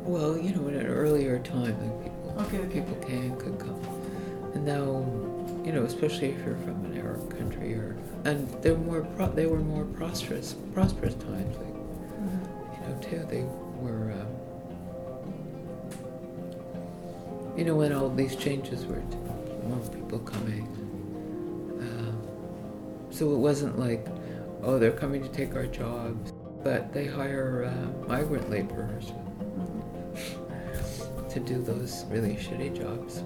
Well, 0.04 0.36
you 0.38 0.54
know, 0.54 0.68
in 0.68 0.74
an 0.76 0.86
earlier 0.86 1.38
time, 1.40 1.76
like 1.80 2.02
people 2.04 2.34
Okay, 2.38 2.58
okay. 2.58 2.80
people 2.80 2.96
came 3.06 3.36
could 3.36 3.58
come, 3.58 3.80
and 4.54 4.64
now, 4.64 5.04
you 5.64 5.72
know, 5.72 5.82
especially 5.84 6.28
if 6.30 6.38
you're 6.44 6.56
from 6.58 6.84
an 6.86 6.98
Arab 6.98 7.36
country 7.36 7.74
or 7.74 7.96
and 8.24 8.48
they're 8.62 8.76
more 8.76 9.02
pro- 9.16 9.30
they 9.32 9.46
were 9.46 9.58
more 9.60 9.84
prosperous 9.84 10.54
prosperous 10.72 11.14
times, 11.14 11.56
like 11.56 11.74
you 12.74 12.80
know, 12.88 12.98
too. 13.02 13.26
They 13.28 13.42
were, 13.82 14.12
um, 14.12 14.28
you 17.56 17.64
know, 17.64 17.74
when 17.76 17.92
all 17.92 18.08
these 18.10 18.36
changes 18.36 18.84
were, 18.86 19.02
more 19.68 19.78
people 19.90 20.18
coming. 20.20 20.66
Um, 21.80 22.18
so 23.10 23.32
it 23.32 23.38
wasn't 23.38 23.78
like, 23.78 24.06
oh, 24.66 24.78
they're 24.80 24.90
coming 24.90 25.22
to 25.22 25.28
take 25.28 25.54
our 25.54 25.66
jobs, 25.66 26.32
but 26.64 26.92
they 26.92 27.06
hire 27.06 27.72
uh, 27.72 28.08
migrant 28.08 28.50
laborers 28.50 29.12
to 31.30 31.40
do 31.40 31.62
those 31.62 32.04
really 32.08 32.34
shitty 32.34 32.76
jobs. 32.76 33.22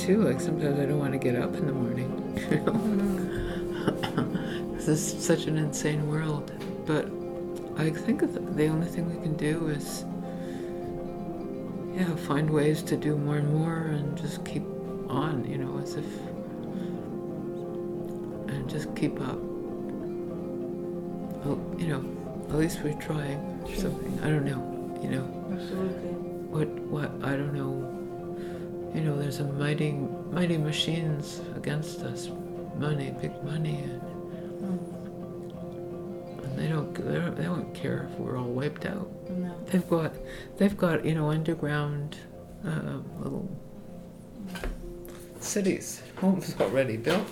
Too 0.00 0.22
like 0.22 0.40
sometimes 0.40 0.78
I 0.78 0.86
don't 0.86 0.98
want 0.98 1.12
to 1.12 1.18
get 1.18 1.36
up 1.36 1.54
in 1.54 1.66
the 1.66 1.72
morning, 1.72 2.10
you 2.50 2.60
know, 2.64 2.72
this 4.76 4.88
is 4.88 5.24
such 5.24 5.44
an 5.44 5.58
insane 5.58 6.08
world, 6.08 6.50
but 6.86 7.06
I 7.76 7.90
think 7.90 8.20
the 8.56 8.66
only 8.66 8.86
thing 8.86 9.14
we 9.14 9.20
can 9.22 9.36
do 9.36 9.68
is 9.68 10.04
yeah, 11.94 12.16
find 12.16 12.48
ways 12.48 12.82
to 12.84 12.96
do 12.96 13.16
more 13.16 13.36
and 13.36 13.52
more 13.52 13.76
and 13.76 14.16
just 14.16 14.42
keep 14.44 14.62
on, 15.08 15.44
you 15.44 15.58
know, 15.58 15.78
as 15.82 15.96
if 15.96 16.06
and 18.48 18.70
just 18.70 18.94
keep 18.96 19.20
up. 19.20 19.38
Well, 21.44 21.60
you 21.78 21.88
know, 21.88 22.02
at 22.48 22.56
least 22.56 22.80
we're 22.82 22.94
trying 22.94 23.38
or 23.66 23.74
something. 23.74 24.18
I 24.22 24.28
don't 24.28 24.46
know, 24.46 24.98
you 25.02 25.10
know. 25.10 25.24
Absolutely. 25.52 26.10
What 26.48 26.68
what 26.88 27.10
I 27.22 27.36
don't 27.36 27.52
know. 27.52 27.99
You 28.94 29.02
know, 29.02 29.16
there's 29.18 29.40
a 29.40 29.44
mighty 29.44 29.92
mighty 29.92 30.58
machines 30.58 31.40
against 31.56 32.00
us. 32.00 32.28
Money, 32.76 33.14
big 33.20 33.42
money 33.44 33.82
and, 33.82 34.02
and 36.42 36.58
they 36.58 36.68
don't 36.68 36.94
they 37.36 37.44
don't 37.44 37.74
care 37.74 38.08
if 38.10 38.18
we're 38.18 38.38
all 38.38 38.48
wiped 38.48 38.86
out. 38.86 39.08
No. 39.30 39.54
They've 39.66 39.88
got, 39.88 40.14
they've 40.56 40.76
got, 40.76 41.04
you 41.04 41.14
know, 41.14 41.30
underground 41.30 42.16
uh, 42.66 42.98
little 43.18 43.48
cities, 45.40 46.02
homes 46.16 46.54
already 46.60 46.96
built. 46.96 47.26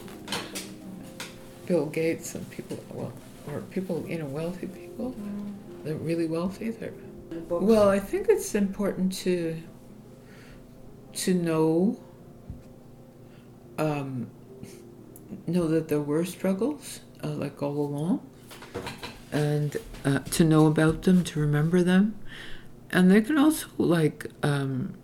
Bill 1.66 1.86
Gates 1.86 2.34
and 2.34 2.48
people, 2.50 2.78
well, 2.90 3.12
or 3.52 3.60
people, 3.62 4.04
you 4.08 4.18
know, 4.18 4.24
wealthy 4.26 4.66
people. 4.66 5.14
They're 5.84 5.96
really 5.96 6.26
wealthy. 6.26 6.70
They're 6.70 6.94
well. 7.48 7.90
I 7.90 7.98
think 7.98 8.28
it's 8.28 8.54
important 8.54 9.12
to 9.18 9.60
to 11.14 11.34
know 11.34 11.98
um, 13.78 14.28
know 15.46 15.68
that 15.68 15.88
there 15.88 16.00
were 16.00 16.24
struggles, 16.24 17.00
uh, 17.22 17.28
like 17.28 17.62
all 17.62 17.76
along, 17.76 18.20
and 19.32 19.76
uh, 20.04 20.18
to 20.20 20.44
know 20.44 20.66
about 20.66 21.02
them, 21.02 21.22
to 21.24 21.40
remember 21.40 21.82
them, 21.82 22.18
and 22.90 23.10
they 23.10 23.20
can 23.20 23.38
also 23.38 23.66
like 23.78 24.26
um, 24.42 24.94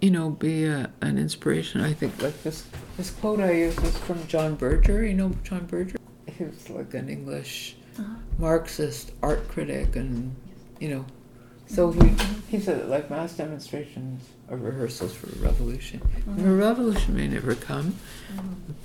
you 0.00 0.10
know 0.10 0.30
be 0.30 0.64
a, 0.64 0.90
an 1.00 1.18
inspiration. 1.18 1.80
I 1.80 1.92
think 1.92 2.20
like 2.22 2.40
this 2.42 2.66
this 2.96 3.10
quote 3.10 3.40
I 3.40 3.52
use 3.52 3.76
is 3.78 3.96
from 3.98 4.24
John 4.28 4.54
Berger. 4.54 5.04
You 5.04 5.14
know 5.14 5.32
John 5.42 5.66
Berger. 5.66 5.96
He 6.26 6.44
was 6.44 6.68
like 6.70 6.94
an 6.94 7.08
English 7.08 7.76
Uh-huh. 7.98 8.14
Marxist 8.38 9.12
art 9.22 9.46
critic 9.48 9.96
and 9.96 10.34
you 10.80 10.88
know. 10.88 11.04
So 11.66 11.88
we, 11.88 12.14
he 12.48 12.60
said 12.60 12.88
like 12.88 13.10
mass 13.10 13.36
demonstrations 13.36 14.22
are 14.50 14.56
rehearsals 14.56 15.14
for 15.14 15.26
a 15.28 15.46
revolution. 15.46 16.00
And 16.26 16.46
a 16.46 16.52
revolution 16.52 17.16
may 17.16 17.26
never 17.26 17.54
come, 17.54 17.96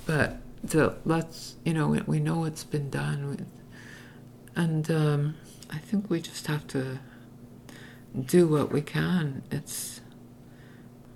but 0.06 0.38
the 0.62 0.96
let's 1.04 1.56
you 1.64 1.74
know 1.74 1.88
we, 1.88 2.00
we 2.02 2.20
know 2.20 2.40
what's 2.40 2.64
been 2.64 2.90
done 2.90 3.28
with, 3.28 3.46
and 4.56 4.90
um, 4.90 5.34
I 5.70 5.78
think 5.78 6.10
we 6.10 6.20
just 6.20 6.46
have 6.46 6.66
to 6.68 6.98
do 8.26 8.46
what 8.46 8.72
we 8.72 8.82
can. 8.82 9.42
It's 9.50 10.00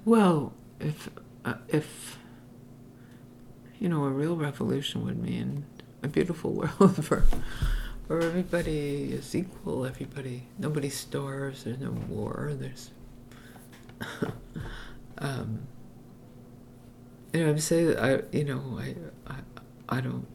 well, 0.04 0.52
if 0.80 1.10
uh, 1.44 1.54
if 1.68 2.18
you 3.78 3.88
know 3.88 4.04
a 4.04 4.10
real 4.10 4.36
revolution 4.36 5.04
would 5.04 5.20
mean 5.20 5.64
a 6.02 6.08
beautiful 6.08 6.52
world 6.80 7.04
for 7.04 7.24
where 8.06 8.20
everybody 8.20 9.12
is 9.12 9.34
equal, 9.34 9.86
everybody 9.86 10.44
nobody 10.58 10.88
starves, 10.88 11.64
there's 11.64 11.78
no 11.78 11.90
war, 11.90 12.52
there's 12.54 12.90
um, 15.18 15.66
you 17.32 17.42
know, 17.44 17.50
I'm 17.50 17.58
saying 17.58 17.86
that 17.88 17.98
I 17.98 18.36
you 18.36 18.44
know, 18.44 18.78
I, 18.78 18.94
I 19.26 19.98
I 19.98 20.00
don't 20.00 20.26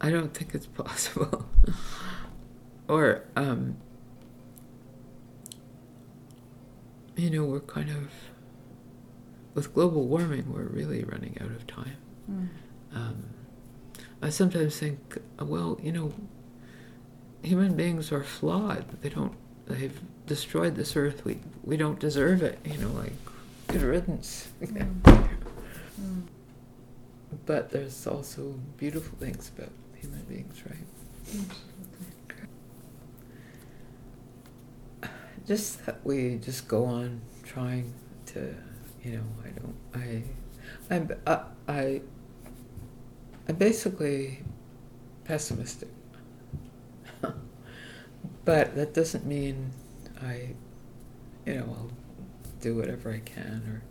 I 0.00 0.10
don't 0.10 0.32
think 0.32 0.54
it's 0.54 0.66
possible. 0.82 1.46
or 2.88 3.24
um 3.36 3.76
you 7.16 7.30
know, 7.30 7.44
we're 7.44 7.60
kind 7.60 7.90
of 7.90 8.10
with 9.54 9.74
global 9.74 10.06
warming 10.06 10.52
we're 10.52 10.62
really 10.62 11.02
running 11.02 11.36
out 11.40 11.50
of 11.50 11.66
time. 11.66 11.96
Mm. 12.30 12.48
Um, 12.94 13.24
I 14.20 14.30
sometimes 14.30 14.78
think, 14.78 15.18
well, 15.40 15.78
you 15.82 15.92
know, 15.92 16.12
human 17.42 17.74
beings 17.76 18.10
are 18.12 18.24
flawed. 18.24 18.84
They 19.02 19.08
don't. 19.08 19.34
They've 19.66 20.00
destroyed 20.26 20.74
this 20.76 20.96
earth. 20.96 21.24
We 21.24 21.38
we 21.62 21.76
don't 21.76 21.98
deserve 22.00 22.42
it. 22.42 22.58
You 22.64 22.78
know, 22.78 22.90
like 22.90 23.12
good 23.68 23.82
riddance. 23.82 24.48
Mm. 24.60 24.92
Mm. 26.00 26.22
But 27.46 27.70
there's 27.70 28.06
also 28.06 28.54
beautiful 28.76 29.16
things 29.18 29.50
about 29.56 29.70
human 29.94 30.22
beings, 30.22 30.62
right? 30.66 30.76
Just 35.46 35.84
that 35.86 36.04
we 36.04 36.36
just 36.36 36.68
go 36.68 36.84
on 36.84 37.20
trying 37.42 37.92
to, 38.26 38.54
you 39.02 39.12
know, 39.16 39.22
I 39.44 39.48
don't, 39.48 39.76
I, 39.94 40.22
I'm, 40.94 41.10
I, 41.26 41.40
I, 41.72 42.00
I'm 43.48 43.56
basically 43.56 44.42
pessimistic. 45.24 45.88
but 48.44 48.74
that 48.76 48.92
doesn't 48.94 49.24
mean 49.26 49.70
I, 50.22 50.50
you 51.46 51.54
know, 51.54 51.64
I'll 51.68 51.90
do 52.60 52.76
whatever 52.76 53.10
I 53.10 53.20
can 53.20 53.62
or, 53.66 53.82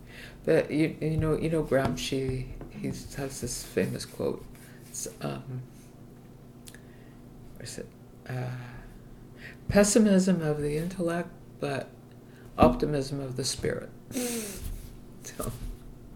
but 0.44 0.70
you, 0.70 0.96
you 1.00 1.16
know, 1.16 1.36
you 1.36 1.50
know, 1.50 1.62
Gramsci, 1.62 2.46
he 2.70 2.86
has 2.86 3.40
this 3.40 3.64
famous 3.64 4.04
quote. 4.04 4.44
It's, 4.88 5.08
um, 5.20 5.62
where's 7.56 7.78
it? 7.78 7.88
Uh, 8.28 8.50
pessimism 9.68 10.42
of 10.42 10.60
the 10.60 10.76
intellect, 10.76 11.30
but 11.60 11.88
optimism 12.56 13.20
of 13.20 13.36
the 13.36 13.44
spirit. 13.44 13.90
so 15.22 15.52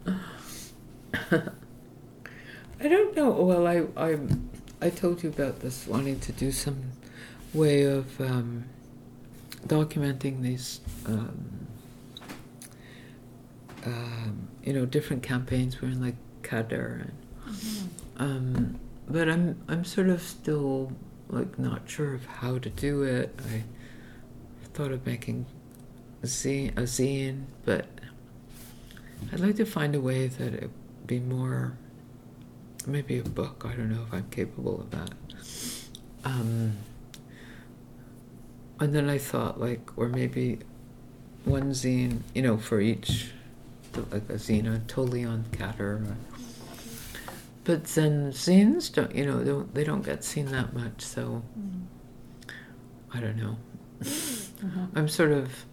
I 2.83 2.89
don't 2.89 3.15
know. 3.17 3.31
Well, 3.31 3.67
I 3.67 3.85
I 3.97 4.19
I 4.81 4.91
told 4.91 5.23
you 5.23 5.29
about 5.29 5.61
this 5.61 5.87
wanting 5.87 6.19
to 6.21 6.33
do 6.33 6.51
some 6.51 6.83
way 7.55 7.83
of 7.85 8.21
um, 8.21 8.65
documenting 9.67 10.43
these. 10.43 10.81
Um, 11.07 11.67
um, 13.85 14.49
you 14.65 14.73
know, 14.73 14.85
different 14.87 15.23
campaigns. 15.23 15.81
We're 15.81 15.89
in 15.89 16.01
like 16.01 16.17
Kader, 16.43 17.03
and 17.03 17.13
Mm-hmm. 17.53 18.23
um, 18.23 18.81
but 19.09 19.29
I'm 19.29 19.61
I'm 19.69 19.85
sort 19.85 20.09
of 20.09 20.23
still 20.23 20.93
like 21.29 21.59
not 21.59 21.89
sure 21.89 22.15
of 22.15 22.25
how 22.27 22.59
to 22.59 22.71
do 22.71 23.03
it. 23.03 23.39
I 23.53 23.63
thought 24.75 24.93
of 24.93 25.05
making 25.05 25.47
a 26.23 26.27
zine, 26.27 26.71
a 26.79 26.83
zine, 26.83 27.45
but 27.65 27.87
I'd 29.33 29.41
like 29.41 29.57
to 29.57 29.67
find 29.67 29.95
a 29.95 30.01
way 30.01 30.29
that 30.29 30.55
it 30.55 30.63
would 30.63 31.07
be 31.07 31.19
more, 31.19 31.77
maybe 32.87 33.19
a 33.19 33.23
book. 33.23 33.65
I 33.69 33.75
don't 33.75 33.91
know 33.91 34.03
if 34.07 34.13
I'm 34.13 34.29
capable 34.31 34.81
of 34.81 34.91
that. 34.91 35.11
Um, 36.25 36.77
and 38.81 38.95
then 38.95 39.09
I 39.09 39.19
thought 39.19 39.61
like, 39.61 39.91
or 39.97 40.09
maybe 40.09 40.59
one 41.45 41.71
zine, 41.73 42.21
you 42.35 42.43
know, 42.43 42.57
for 42.59 42.81
each, 42.81 43.33
like 44.11 44.29
a 44.29 44.35
zine 44.35 44.67
on, 44.67 44.85
totally 44.87 45.25
on 45.25 45.45
Catter. 45.53 46.17
But 47.65 47.85
then 47.85 48.33
zines 48.33 48.93
don't, 48.93 49.15
you 49.15 49.25
know, 49.27 49.43
don't, 49.45 49.75
they 49.75 49.85
don't 49.85 50.03
get 50.03 50.25
seen 50.25 50.47
that 50.47 50.73
much, 50.75 51.03
so 51.03 51.43
Mm. 51.59 51.83
I 53.15 53.21
don't 53.21 53.37
know. 53.37 53.57
Uh-huh. 54.01 54.87
I'm 54.95 55.09
sort 55.09 55.33
of 55.33 55.65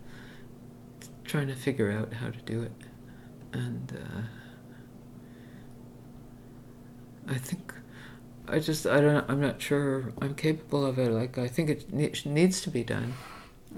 trying 1.24 1.48
to 1.48 1.56
figure 1.56 1.92
out 1.92 2.14
how 2.14 2.30
to 2.30 2.38
do 2.40 2.62
it, 2.64 2.72
and 3.54 3.94
uh, 3.96 4.22
I 7.30 7.38
think 7.38 7.74
I 8.48 8.60
just 8.60 8.86
I 8.88 9.00
don't 9.02 9.30
I'm 9.30 9.40
not 9.40 9.62
sure 9.62 10.12
I'm 10.22 10.34
capable 10.36 10.86
of 10.86 10.98
it. 10.98 11.12
Like 11.12 11.38
I 11.38 11.48
think 11.48 11.70
it 11.70 11.94
ne- 11.94 12.14
needs 12.26 12.62
to 12.62 12.70
be 12.72 12.84
done, 12.84 13.14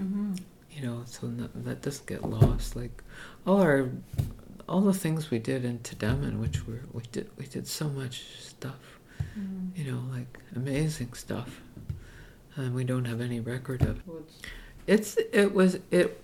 Mhm. 0.00 0.40
you 0.70 0.82
know, 0.86 1.02
so 1.06 1.26
that, 1.28 1.64
that 1.64 1.82
doesn't 1.82 2.06
get 2.06 2.22
lost. 2.24 2.74
Like 2.76 3.02
all 3.46 3.60
our 3.60 3.90
all 4.68 4.80
the 4.80 4.94
things 4.94 5.30
we 5.30 5.38
did 5.38 5.64
in 5.64 5.80
Tadamon, 5.80 6.38
which 6.40 6.66
were 6.66 6.80
we 6.92 7.02
did 7.12 7.28
we 7.38 7.44
did 7.46 7.66
so 7.66 7.88
much 7.88 8.24
stuff, 8.40 8.98
Mm. 9.38 9.76
you 9.76 9.84
know, 9.92 10.00
like 10.10 10.38
amazing 10.56 11.12
stuff, 11.12 11.60
and 12.56 12.74
we 12.74 12.84
don't 12.84 13.04
have 13.04 13.20
any 13.20 13.40
record 13.40 13.82
of. 13.82 13.96
it. 13.98 14.02
What's 14.06 14.34
It's 14.86 15.16
it 15.32 15.52
was 15.54 15.78
it 15.90 16.18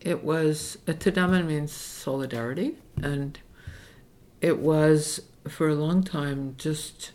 it 0.00 0.22
was 0.22 0.76
a 0.86 0.92
Tadamon 0.92 1.46
means 1.46 1.72
solidarity, 1.72 2.76
and 3.02 3.38
it 4.42 4.58
was 4.58 5.20
for 5.48 5.68
a 5.68 5.74
long 5.74 6.02
time 6.02 6.54
just 6.58 7.12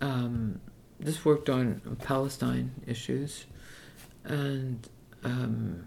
um, 0.00 0.60
just 1.02 1.24
worked 1.24 1.48
on 1.48 1.96
Palestine 2.02 2.72
issues, 2.86 3.46
and 4.24 4.88
um, 5.24 5.86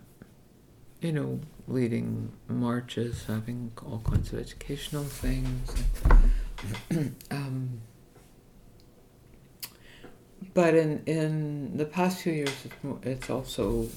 you 1.02 1.12
know 1.12 1.40
leading 1.68 2.32
marches, 2.48 3.26
having 3.26 3.72
all 3.86 4.02
kinds 4.06 4.34
of 4.34 4.40
educational 4.40 5.04
things. 5.04 5.74
um, 7.32 7.82
but 10.54 10.76
in 10.76 11.04
in 11.06 11.78
the 11.78 11.86
past 11.86 12.22
few 12.22 12.34
years, 12.34 12.56
it's, 12.66 12.76
it's 13.04 13.30
also 13.30 13.88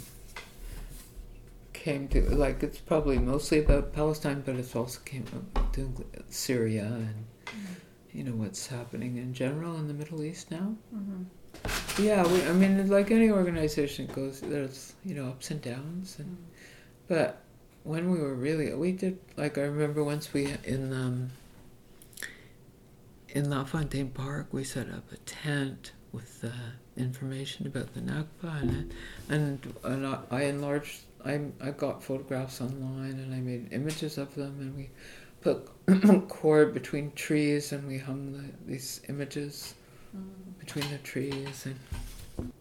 came 1.84 2.08
to 2.08 2.22
like 2.34 2.62
it's 2.62 2.78
probably 2.78 3.18
mostly 3.18 3.58
about 3.58 3.92
Palestine, 3.92 4.42
but 4.46 4.56
it's 4.56 4.74
also 4.74 4.98
came 5.04 5.26
up 5.36 5.72
to 5.74 5.82
Syria 6.30 6.84
and 6.84 7.26
you 8.10 8.24
know 8.24 8.32
what's 8.32 8.66
happening 8.68 9.18
in 9.18 9.34
general 9.34 9.76
in 9.76 9.86
the 9.86 9.92
Middle 9.92 10.24
East 10.24 10.50
now. 10.50 10.74
Mhm. 10.94 11.26
Yeah, 11.98 12.26
we, 12.26 12.42
I 12.44 12.52
mean, 12.52 12.88
like 12.88 13.10
any 13.10 13.30
organization 13.30 14.06
goes, 14.06 14.40
there's 14.40 14.94
you 15.04 15.14
know 15.14 15.26
ups 15.28 15.50
and 15.50 15.60
downs, 15.60 16.16
and 16.18 16.38
but 17.06 17.42
when 17.82 18.10
we 18.10 18.18
were 18.18 18.34
really, 18.34 18.72
we 18.74 18.92
did 18.92 19.18
like 19.36 19.58
I 19.58 19.62
remember 19.62 20.02
once 20.02 20.32
we 20.32 20.56
in 20.64 20.90
um, 20.92 21.30
in 23.28 23.50
La 23.50 23.64
Fontaine 23.64 24.10
Park, 24.10 24.46
we 24.52 24.64
set 24.64 24.88
up 24.88 25.12
a 25.12 25.18
tent 25.18 25.92
with 26.12 26.44
uh, 26.44 26.48
information 26.96 27.66
about 27.66 27.92
the 27.92 28.00
Nakba, 28.00 28.62
and 28.62 28.94
and, 29.28 29.74
and 29.84 30.06
I, 30.06 30.18
I 30.30 30.42
enlarged. 30.44 31.00
I 31.24 31.40
I 31.60 31.70
got 31.70 32.02
photographs 32.02 32.60
online, 32.60 33.18
and 33.18 33.34
I 33.34 33.40
made 33.40 33.72
images 33.72 34.18
of 34.18 34.34
them, 34.34 34.58
and 34.60 34.76
we 34.76 34.90
put 35.40 35.68
cord 36.28 36.74
between 36.74 37.12
trees, 37.12 37.72
and 37.72 37.86
we 37.86 37.98
hung 37.98 38.32
the, 38.32 38.44
these 38.70 39.00
images 39.08 39.74
Mm. 40.14 40.58
between 40.58 40.88
the 40.90 40.98
trees 40.98 41.66
and 41.66 42.52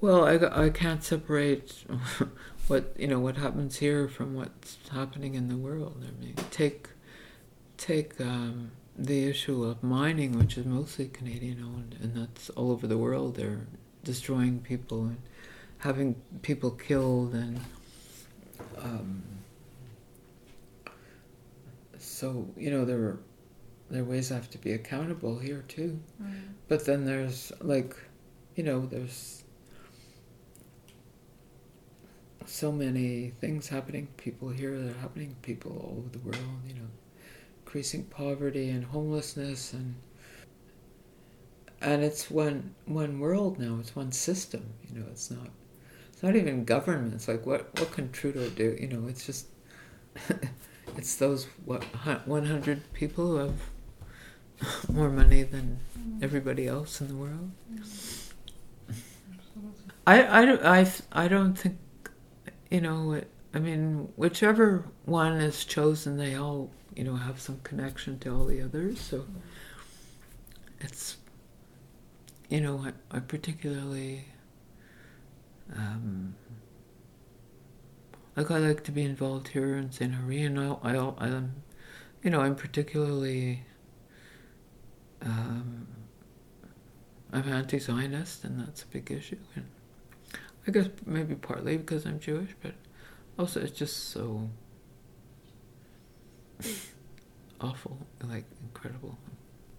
well 0.00 0.24
I, 0.24 0.64
I 0.64 0.70
can't 0.70 1.04
separate 1.04 1.84
what 2.66 2.94
you 2.98 3.06
know 3.06 3.20
what 3.20 3.36
happens 3.36 3.76
here 3.76 4.08
from 4.08 4.34
what's 4.34 4.78
happening 4.90 5.34
in 5.34 5.48
the 5.48 5.56
world 5.56 6.04
i 6.06 6.20
mean 6.20 6.34
take 6.50 6.88
take 7.76 8.20
um, 8.20 8.72
the 8.98 9.28
issue 9.28 9.62
of 9.64 9.82
mining 9.82 10.36
which 10.36 10.58
is 10.58 10.66
mostly 10.66 11.06
canadian 11.06 11.62
owned 11.62 11.96
and 12.02 12.16
that's 12.16 12.50
all 12.50 12.72
over 12.72 12.86
the 12.88 12.98
world 12.98 13.36
they're 13.36 13.66
destroying 14.02 14.58
people 14.58 15.04
and 15.04 15.18
having 15.78 16.16
people 16.42 16.72
killed 16.72 17.34
and 17.34 17.60
um, 18.78 19.22
so 21.98 22.48
you 22.56 22.70
know 22.70 22.84
there 22.84 22.98
are 22.98 23.18
there 23.90 24.02
are 24.02 24.04
ways 24.04 24.28
that 24.28 24.36
have 24.36 24.50
to 24.50 24.58
be 24.58 24.72
accountable 24.72 25.38
here 25.38 25.64
too 25.68 25.98
Mm. 26.22 26.32
but 26.68 26.84
then 26.86 27.04
there's 27.06 27.50
like, 27.60 27.96
you 28.54 28.62
know, 28.62 28.86
there's 28.86 29.42
so 32.46 32.70
many 32.72 33.32
things 33.40 33.68
happening 33.68 34.08
people 34.16 34.48
here 34.50 34.78
that 34.78 34.90
are 34.96 34.98
happening 35.00 35.36
people 35.42 35.72
all 35.72 35.98
over 35.98 36.08
the 36.10 36.18
world, 36.18 36.60
you 36.66 36.74
know, 36.74 36.88
increasing 37.64 38.04
poverty 38.04 38.68
and 38.70 38.84
homelessness 38.84 39.72
and 39.72 39.94
and 41.80 42.02
it's 42.02 42.30
one 42.30 42.74
one 42.86 43.18
world 43.20 43.58
now, 43.58 43.78
it's 43.80 43.96
one 43.96 44.12
system, 44.12 44.64
you 44.88 44.98
know, 45.00 45.06
it's 45.10 45.30
not 45.30 45.48
it's 46.20 46.22
not 46.22 46.36
even 46.36 46.66
governments. 46.66 47.28
Like 47.28 47.46
what 47.46 47.80
what 47.80 47.92
can 47.92 48.12
Trudeau 48.12 48.50
do? 48.50 48.76
You 48.78 48.88
know, 48.88 49.08
it's 49.08 49.24
just 49.24 49.46
it's 50.98 51.16
those 51.16 51.46
what 51.64 51.82
one 52.26 52.44
hundred 52.44 52.92
people 52.92 53.26
who 53.26 53.36
have 53.36 54.90
more 54.92 55.08
money 55.08 55.44
than 55.44 55.78
mm-hmm. 55.98 56.22
everybody 56.22 56.66
else 56.66 57.00
in 57.00 57.08
the 57.08 57.14
world. 57.14 57.50
Mm-hmm. 57.72 58.26
I, 60.06 60.22
I, 60.22 60.80
I, 60.80 60.92
I 61.12 61.28
don't 61.28 61.54
think, 61.54 61.78
you 62.70 62.82
know, 62.82 63.22
I 63.54 63.58
mean, 63.58 64.12
whichever 64.16 64.84
one 65.06 65.40
is 65.40 65.64
chosen, 65.64 66.18
they 66.18 66.34
all, 66.34 66.70
you 66.94 67.04
know, 67.04 67.16
have 67.16 67.40
some 67.40 67.60
connection 67.62 68.18
to 68.18 68.34
all 68.34 68.44
the 68.44 68.60
others. 68.60 69.00
So 69.00 69.20
mm-hmm. 69.20 69.38
it's, 70.80 71.16
you 72.50 72.60
know, 72.60 72.84
I, 73.10 73.16
I 73.16 73.20
particularly, 73.20 74.26
um, 75.76 76.34
like 78.36 78.50
I 78.50 78.58
like 78.58 78.84
to 78.84 78.92
be 78.92 79.02
involved 79.02 79.48
here 79.48 79.76
in 79.76 79.90
St. 79.92 80.14
Henri, 80.14 80.42
and 80.42 80.58
I, 80.58 80.76
I, 80.82 80.96
I'm, 80.96 81.62
you 82.22 82.30
know, 82.30 82.40
I'm 82.40 82.54
particularly 82.54 83.64
um, 85.22 85.86
I'm 87.32 87.48
anti-Zionist, 87.48 88.44
and 88.44 88.60
that's 88.60 88.82
a 88.82 88.86
big 88.86 89.10
issue. 89.10 89.38
And 89.54 89.66
I 90.66 90.70
guess 90.70 90.88
maybe 91.06 91.34
partly 91.34 91.76
because 91.76 92.04
I'm 92.04 92.18
Jewish, 92.18 92.54
but 92.62 92.74
also 93.38 93.60
it's 93.60 93.76
just 93.76 94.10
so 94.10 94.48
awful, 97.60 97.98
like 98.24 98.44
incredible. 98.62 99.16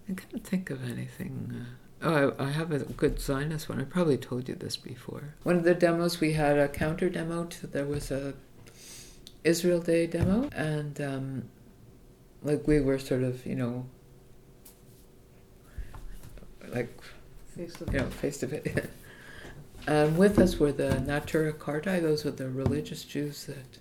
I 0.10 0.14
can't 0.14 0.46
think 0.46 0.70
of 0.70 0.90
anything. 0.90 1.54
Uh, 1.54 1.81
oh, 2.04 2.34
I, 2.40 2.46
I, 2.46 2.50
have 2.50 2.72
a 2.72 2.80
good 2.80 3.20
Zionist 3.20 3.70
one. 3.70 3.80
I 3.80 3.84
probably 3.84 4.18
told 4.18 4.48
you 4.50 4.56
this 4.56 4.78
before. 4.78 5.36
One 5.44 5.58
of 5.58 5.64
the 5.64 5.76
demos 5.76 6.20
we 6.20 6.34
had 6.34 6.58
a 6.58 6.68
counter 6.68 7.10
demo 7.10 7.46
to 7.46 7.68
there 7.68 7.86
was 7.86 8.12
a 8.12 8.34
Israel 9.44 9.80
Day 9.80 10.08
demo, 10.08 10.50
and 10.56 11.00
um, 11.02 11.44
like 12.44 12.68
we 12.68 12.80
were 12.80 13.00
sort 13.00 13.24
of 13.24 13.46
you 13.46 13.56
know 13.56 13.86
like 16.70 16.90
face 17.56 17.74
to 17.74 17.86
you 17.92 18.00
know 18.00 18.06
face 18.06 18.38
to 18.40 18.48
face. 18.48 18.88
And 19.88 20.18
with 20.18 20.38
us 20.38 20.60
were 20.60 20.72
the 20.72 21.04
Neturei 21.08 21.58
Karta, 21.58 22.00
those 22.02 22.24
are 22.26 22.32
the 22.32 22.50
religious 22.50 23.04
Jews 23.04 23.46
that 23.46 23.80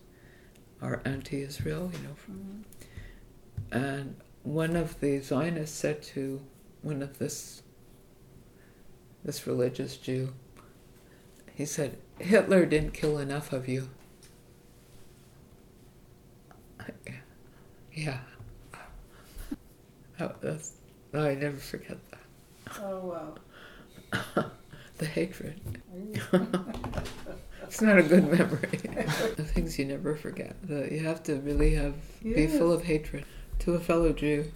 are 0.80 1.02
anti-Israel, 1.04 1.90
you 1.92 2.08
know. 2.08 2.14
From, 2.14 2.34
mm-hmm. 2.34 3.76
And 3.76 4.16
one 4.42 4.76
of 4.76 4.98
the 5.00 5.20
Zionists 5.20 5.76
said 5.76 6.02
to 6.14 6.40
one 6.82 7.02
of 7.02 7.18
this 7.18 7.62
this 9.24 9.46
religious 9.46 9.96
Jew, 9.96 10.32
he 11.54 11.64
said, 11.64 11.98
Hitler 12.18 12.66
didn't 12.66 12.92
kill 12.92 13.18
enough 13.18 13.52
of 13.52 13.68
you. 13.68 13.88
Yeah. 17.92 18.18
Oh, 20.20 20.32
that's, 20.40 20.74
no, 21.12 21.26
I 21.26 21.34
never 21.34 21.56
forget 21.56 21.98
that. 22.10 22.80
Oh, 22.82 23.34
wow. 24.12 24.44
the 24.98 25.06
hatred. 25.06 25.60
it's 27.62 27.80
not 27.80 27.98
a 27.98 28.02
good 28.02 28.30
memory. 28.30 28.68
the 29.36 29.44
things 29.44 29.78
you 29.78 29.86
never 29.86 30.14
forget. 30.16 30.56
The, 30.66 30.88
you 30.92 31.00
have 31.00 31.22
to 31.24 31.36
really 31.36 31.74
have 31.74 31.94
yes. 32.22 32.36
be 32.36 32.46
full 32.46 32.72
of 32.72 32.84
hatred 32.84 33.24
to 33.60 33.74
a 33.74 33.80
fellow 33.80 34.12
Jew. 34.12 34.50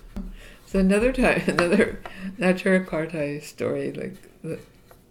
So 0.66 0.78
another 0.78 1.12
time, 1.12 1.42
another 1.46 2.00
Neturei 2.38 2.86
Karta 2.86 3.40
story. 3.40 3.92
Like 3.92 4.60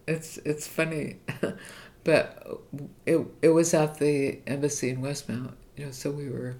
it's 0.07 0.37
it's 0.39 0.67
funny, 0.67 1.17
but 2.03 2.61
it 3.05 3.25
it 3.41 3.49
was 3.49 3.73
at 3.73 3.99
the 3.99 4.39
embassy 4.47 4.89
in 4.89 5.01
Westmount. 5.01 5.53
You 5.77 5.85
know, 5.85 5.91
so 5.91 6.11
we 6.11 6.29
were. 6.29 6.55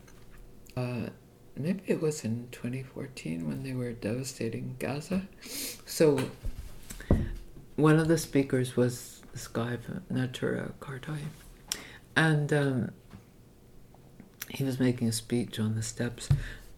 Uh, 0.76 1.10
maybe 1.56 1.84
it 1.86 2.02
was 2.02 2.24
in 2.24 2.48
2014 2.52 3.48
when 3.48 3.62
they 3.62 3.74
were 3.74 3.92
devastating 3.92 4.76
Gaza. 4.80 5.22
So 5.86 6.20
one 7.76 8.00
of 8.00 8.08
the 8.08 8.18
speakers 8.18 8.76
was 8.76 9.22
this 9.34 9.48
guy 9.48 9.78
from 9.78 10.02
Neturei 10.12 10.72
Karta. 10.80 11.18
And 12.16 12.54
um, 12.54 12.92
he 14.50 14.64
was 14.64 14.80
making 14.80 15.08
a 15.08 15.12
speech 15.12 15.60
on 15.60 15.76
the 15.76 15.82
steps. 15.82 16.30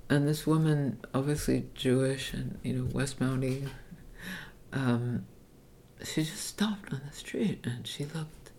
And 0.10 0.28
this 0.28 0.46
woman, 0.46 1.00
obviously 1.14 1.66
Jewish 1.74 2.34
and, 2.34 2.60
you 2.64 2.74
know, 2.74 2.90
West 2.92 3.20
Mountie, 3.20 3.68
um, 4.72 5.26
she 6.04 6.24
just 6.24 6.46
stopped 6.46 6.94
on 6.94 7.02
the 7.08 7.16
street 7.16 7.66
and 7.66 7.88
she 7.88 8.06
looked 8.06 8.52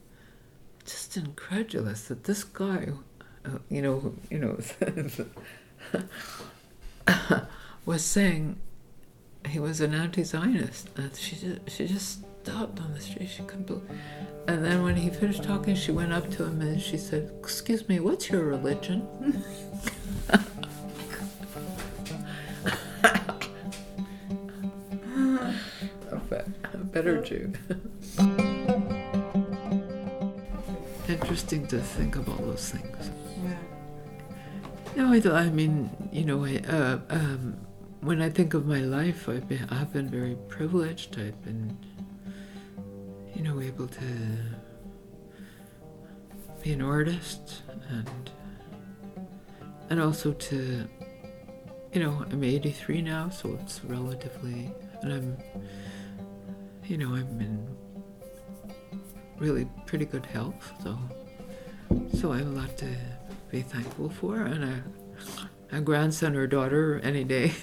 just 0.84 1.16
incredulous 1.16 2.08
that 2.08 2.24
this 2.24 2.42
guy, 2.44 2.88
uh, 3.44 3.58
you 3.68 3.82
know, 3.82 4.14
you 4.30 4.38
know, 4.38 4.58
was 7.86 8.04
saying 8.04 8.58
he 9.46 9.58
was 9.60 9.80
an 9.80 9.94
anti-Zionist. 9.94 10.88
And 10.96 11.14
she 11.14 11.36
just, 11.36 11.70
she 11.70 11.86
just 11.86 12.20
stopped 12.42 12.80
on 12.80 12.92
the 12.92 13.00
street. 13.00 13.28
She 13.28 13.42
couldn't 13.42 13.66
believe. 13.66 13.82
And 14.48 14.64
then 14.64 14.82
when 14.82 14.96
he 14.96 15.10
finished 15.10 15.42
talking, 15.42 15.74
she 15.74 15.92
went 15.92 16.12
up 16.12 16.30
to 16.32 16.44
him 16.44 16.60
and 16.60 16.80
she 16.80 16.96
said, 16.96 17.32
"Excuse 17.40 17.88
me, 17.88 17.98
what's 17.98 18.30
your 18.30 18.44
religion?" 18.44 19.42
better 27.06 27.22
Jew. 27.22 27.52
Interesting 31.08 31.68
to 31.68 31.80
think 31.80 32.16
of 32.16 32.28
all 32.28 32.44
those 32.44 32.70
things. 32.70 33.12
Yeah. 33.44 33.56
No, 34.96 35.12
I, 35.12 35.20
I 35.44 35.50
mean, 35.50 35.88
you 36.10 36.24
know, 36.24 36.44
I, 36.44 36.56
uh, 36.68 36.98
um, 37.10 37.56
when 38.00 38.20
I 38.20 38.28
think 38.28 38.54
of 38.54 38.66
my 38.66 38.80
life, 38.80 39.28
I've 39.28 39.48
been, 39.48 39.68
I've 39.70 39.92
been 39.92 40.08
very 40.08 40.36
privileged. 40.48 41.16
I've 41.20 41.40
been, 41.44 41.78
you 43.36 43.42
know, 43.42 43.60
able 43.60 43.86
to 43.86 44.00
be 46.64 46.72
an 46.72 46.82
artist 46.82 47.62
and 47.88 48.30
and 49.88 50.00
also 50.00 50.32
to, 50.32 50.88
you 51.92 52.00
know, 52.00 52.24
I'm 52.28 52.42
83 52.42 53.02
now, 53.02 53.28
so 53.28 53.56
it's 53.62 53.84
relatively, 53.84 54.72
and 55.02 55.12
I'm, 55.12 55.36
you 56.88 56.96
know, 56.98 57.14
I'm 57.14 57.40
in 57.40 57.66
really 59.38 59.66
pretty 59.86 60.04
good 60.04 60.24
health, 60.26 60.72
so 60.82 60.98
so 62.18 62.32
I 62.32 62.38
have 62.38 62.46
a 62.46 62.50
lot 62.50 62.76
to 62.78 62.96
be 63.50 63.62
thankful 63.62 64.08
for, 64.08 64.42
and 64.42 64.82
a 65.72 65.80
grandson 65.80 66.36
or 66.36 66.46
daughter 66.46 67.00
any 67.02 67.24
day. 67.24 67.52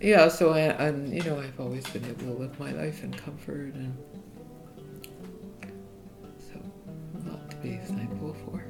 yeah, 0.00 0.28
so 0.28 0.52
I, 0.52 0.86
I'm, 0.86 1.12
you 1.12 1.22
know, 1.22 1.38
I've 1.38 1.58
always 1.58 1.84
been 1.88 2.04
able 2.04 2.34
to 2.34 2.40
live 2.40 2.60
my 2.60 2.72
life 2.72 3.02
in 3.02 3.12
comfort, 3.12 3.74
and 3.74 3.96
so 6.38 6.60
a 7.16 7.18
lot 7.30 7.50
to 7.50 7.56
be 7.56 7.76
thankful 7.76 8.36
for. 8.44 8.64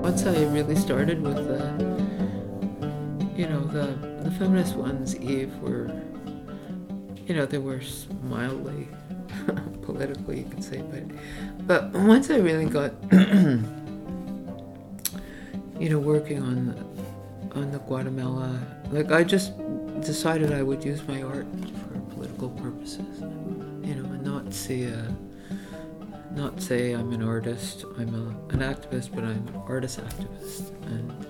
Once 0.00 0.24
I 0.24 0.44
really 0.46 0.76
started 0.76 1.20
with 1.20 1.36
the, 1.36 1.95
you 3.36 3.46
know, 3.46 3.60
the 3.60 3.86
the 4.22 4.30
feminist 4.32 4.74
ones, 4.76 5.14
Eve, 5.16 5.54
were, 5.58 5.90
you 7.26 7.34
know, 7.34 7.44
they 7.44 7.58
were 7.58 7.80
mildly 8.22 8.88
political, 9.82 10.32
you 10.32 10.44
could 10.44 10.64
say, 10.64 10.82
but 10.90 11.02
but 11.66 11.92
once 11.92 12.30
I 12.30 12.36
really 12.36 12.64
got, 12.64 12.92
you 13.12 13.60
know, 15.90 15.98
working 15.98 16.42
on 16.42 16.74
on 17.54 17.70
the 17.72 17.78
Guatemala, 17.78 18.58
like 18.90 19.12
I 19.12 19.22
just 19.22 19.52
decided 20.00 20.52
I 20.52 20.62
would 20.62 20.82
use 20.84 21.06
my 21.06 21.22
art 21.22 21.46
for 21.82 21.98
political 22.14 22.48
purposes, 22.50 23.20
you 23.82 23.94
know, 23.96 24.04
and 24.12 24.22
not 24.22 24.54
see 24.54 24.84
a, 24.84 25.14
not 26.34 26.62
say 26.62 26.92
I'm 26.92 27.12
an 27.12 27.22
artist, 27.22 27.84
I'm 27.98 28.14
a, 28.14 28.28
an 28.54 28.60
activist, 28.60 29.14
but 29.14 29.24
I'm 29.24 29.46
an 29.48 29.62
artist 29.66 30.00
activist, 30.00 30.70
and 30.86 31.26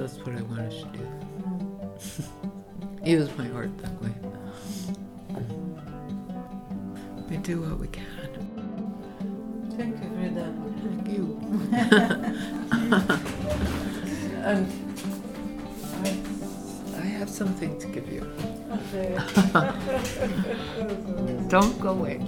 that's 0.00 0.16
what 0.20 0.34
I 0.34 0.40
wanted 0.40 0.70
to 0.70 0.86
do 0.96 1.06
use 3.04 3.28
my 3.36 3.50
art 3.50 3.76
that 3.78 4.02
way. 4.02 4.14
We 7.28 7.36
do 7.36 7.60
what 7.60 7.78
we 7.78 7.88
can. 7.88 8.06
Thank 9.76 10.02
you 10.02 10.08
for 10.08 10.28
that. 10.36 10.52
Thank 10.80 11.08
you. 11.08 11.38
and 14.42 14.66
I 16.96 16.98
have 17.18 17.28
something 17.28 17.78
to 17.78 17.86
give 17.86 18.10
you. 18.10 18.22
Okay. 18.72 19.18
Don't 21.48 21.78
go 21.78 21.90
away. 21.90 22.22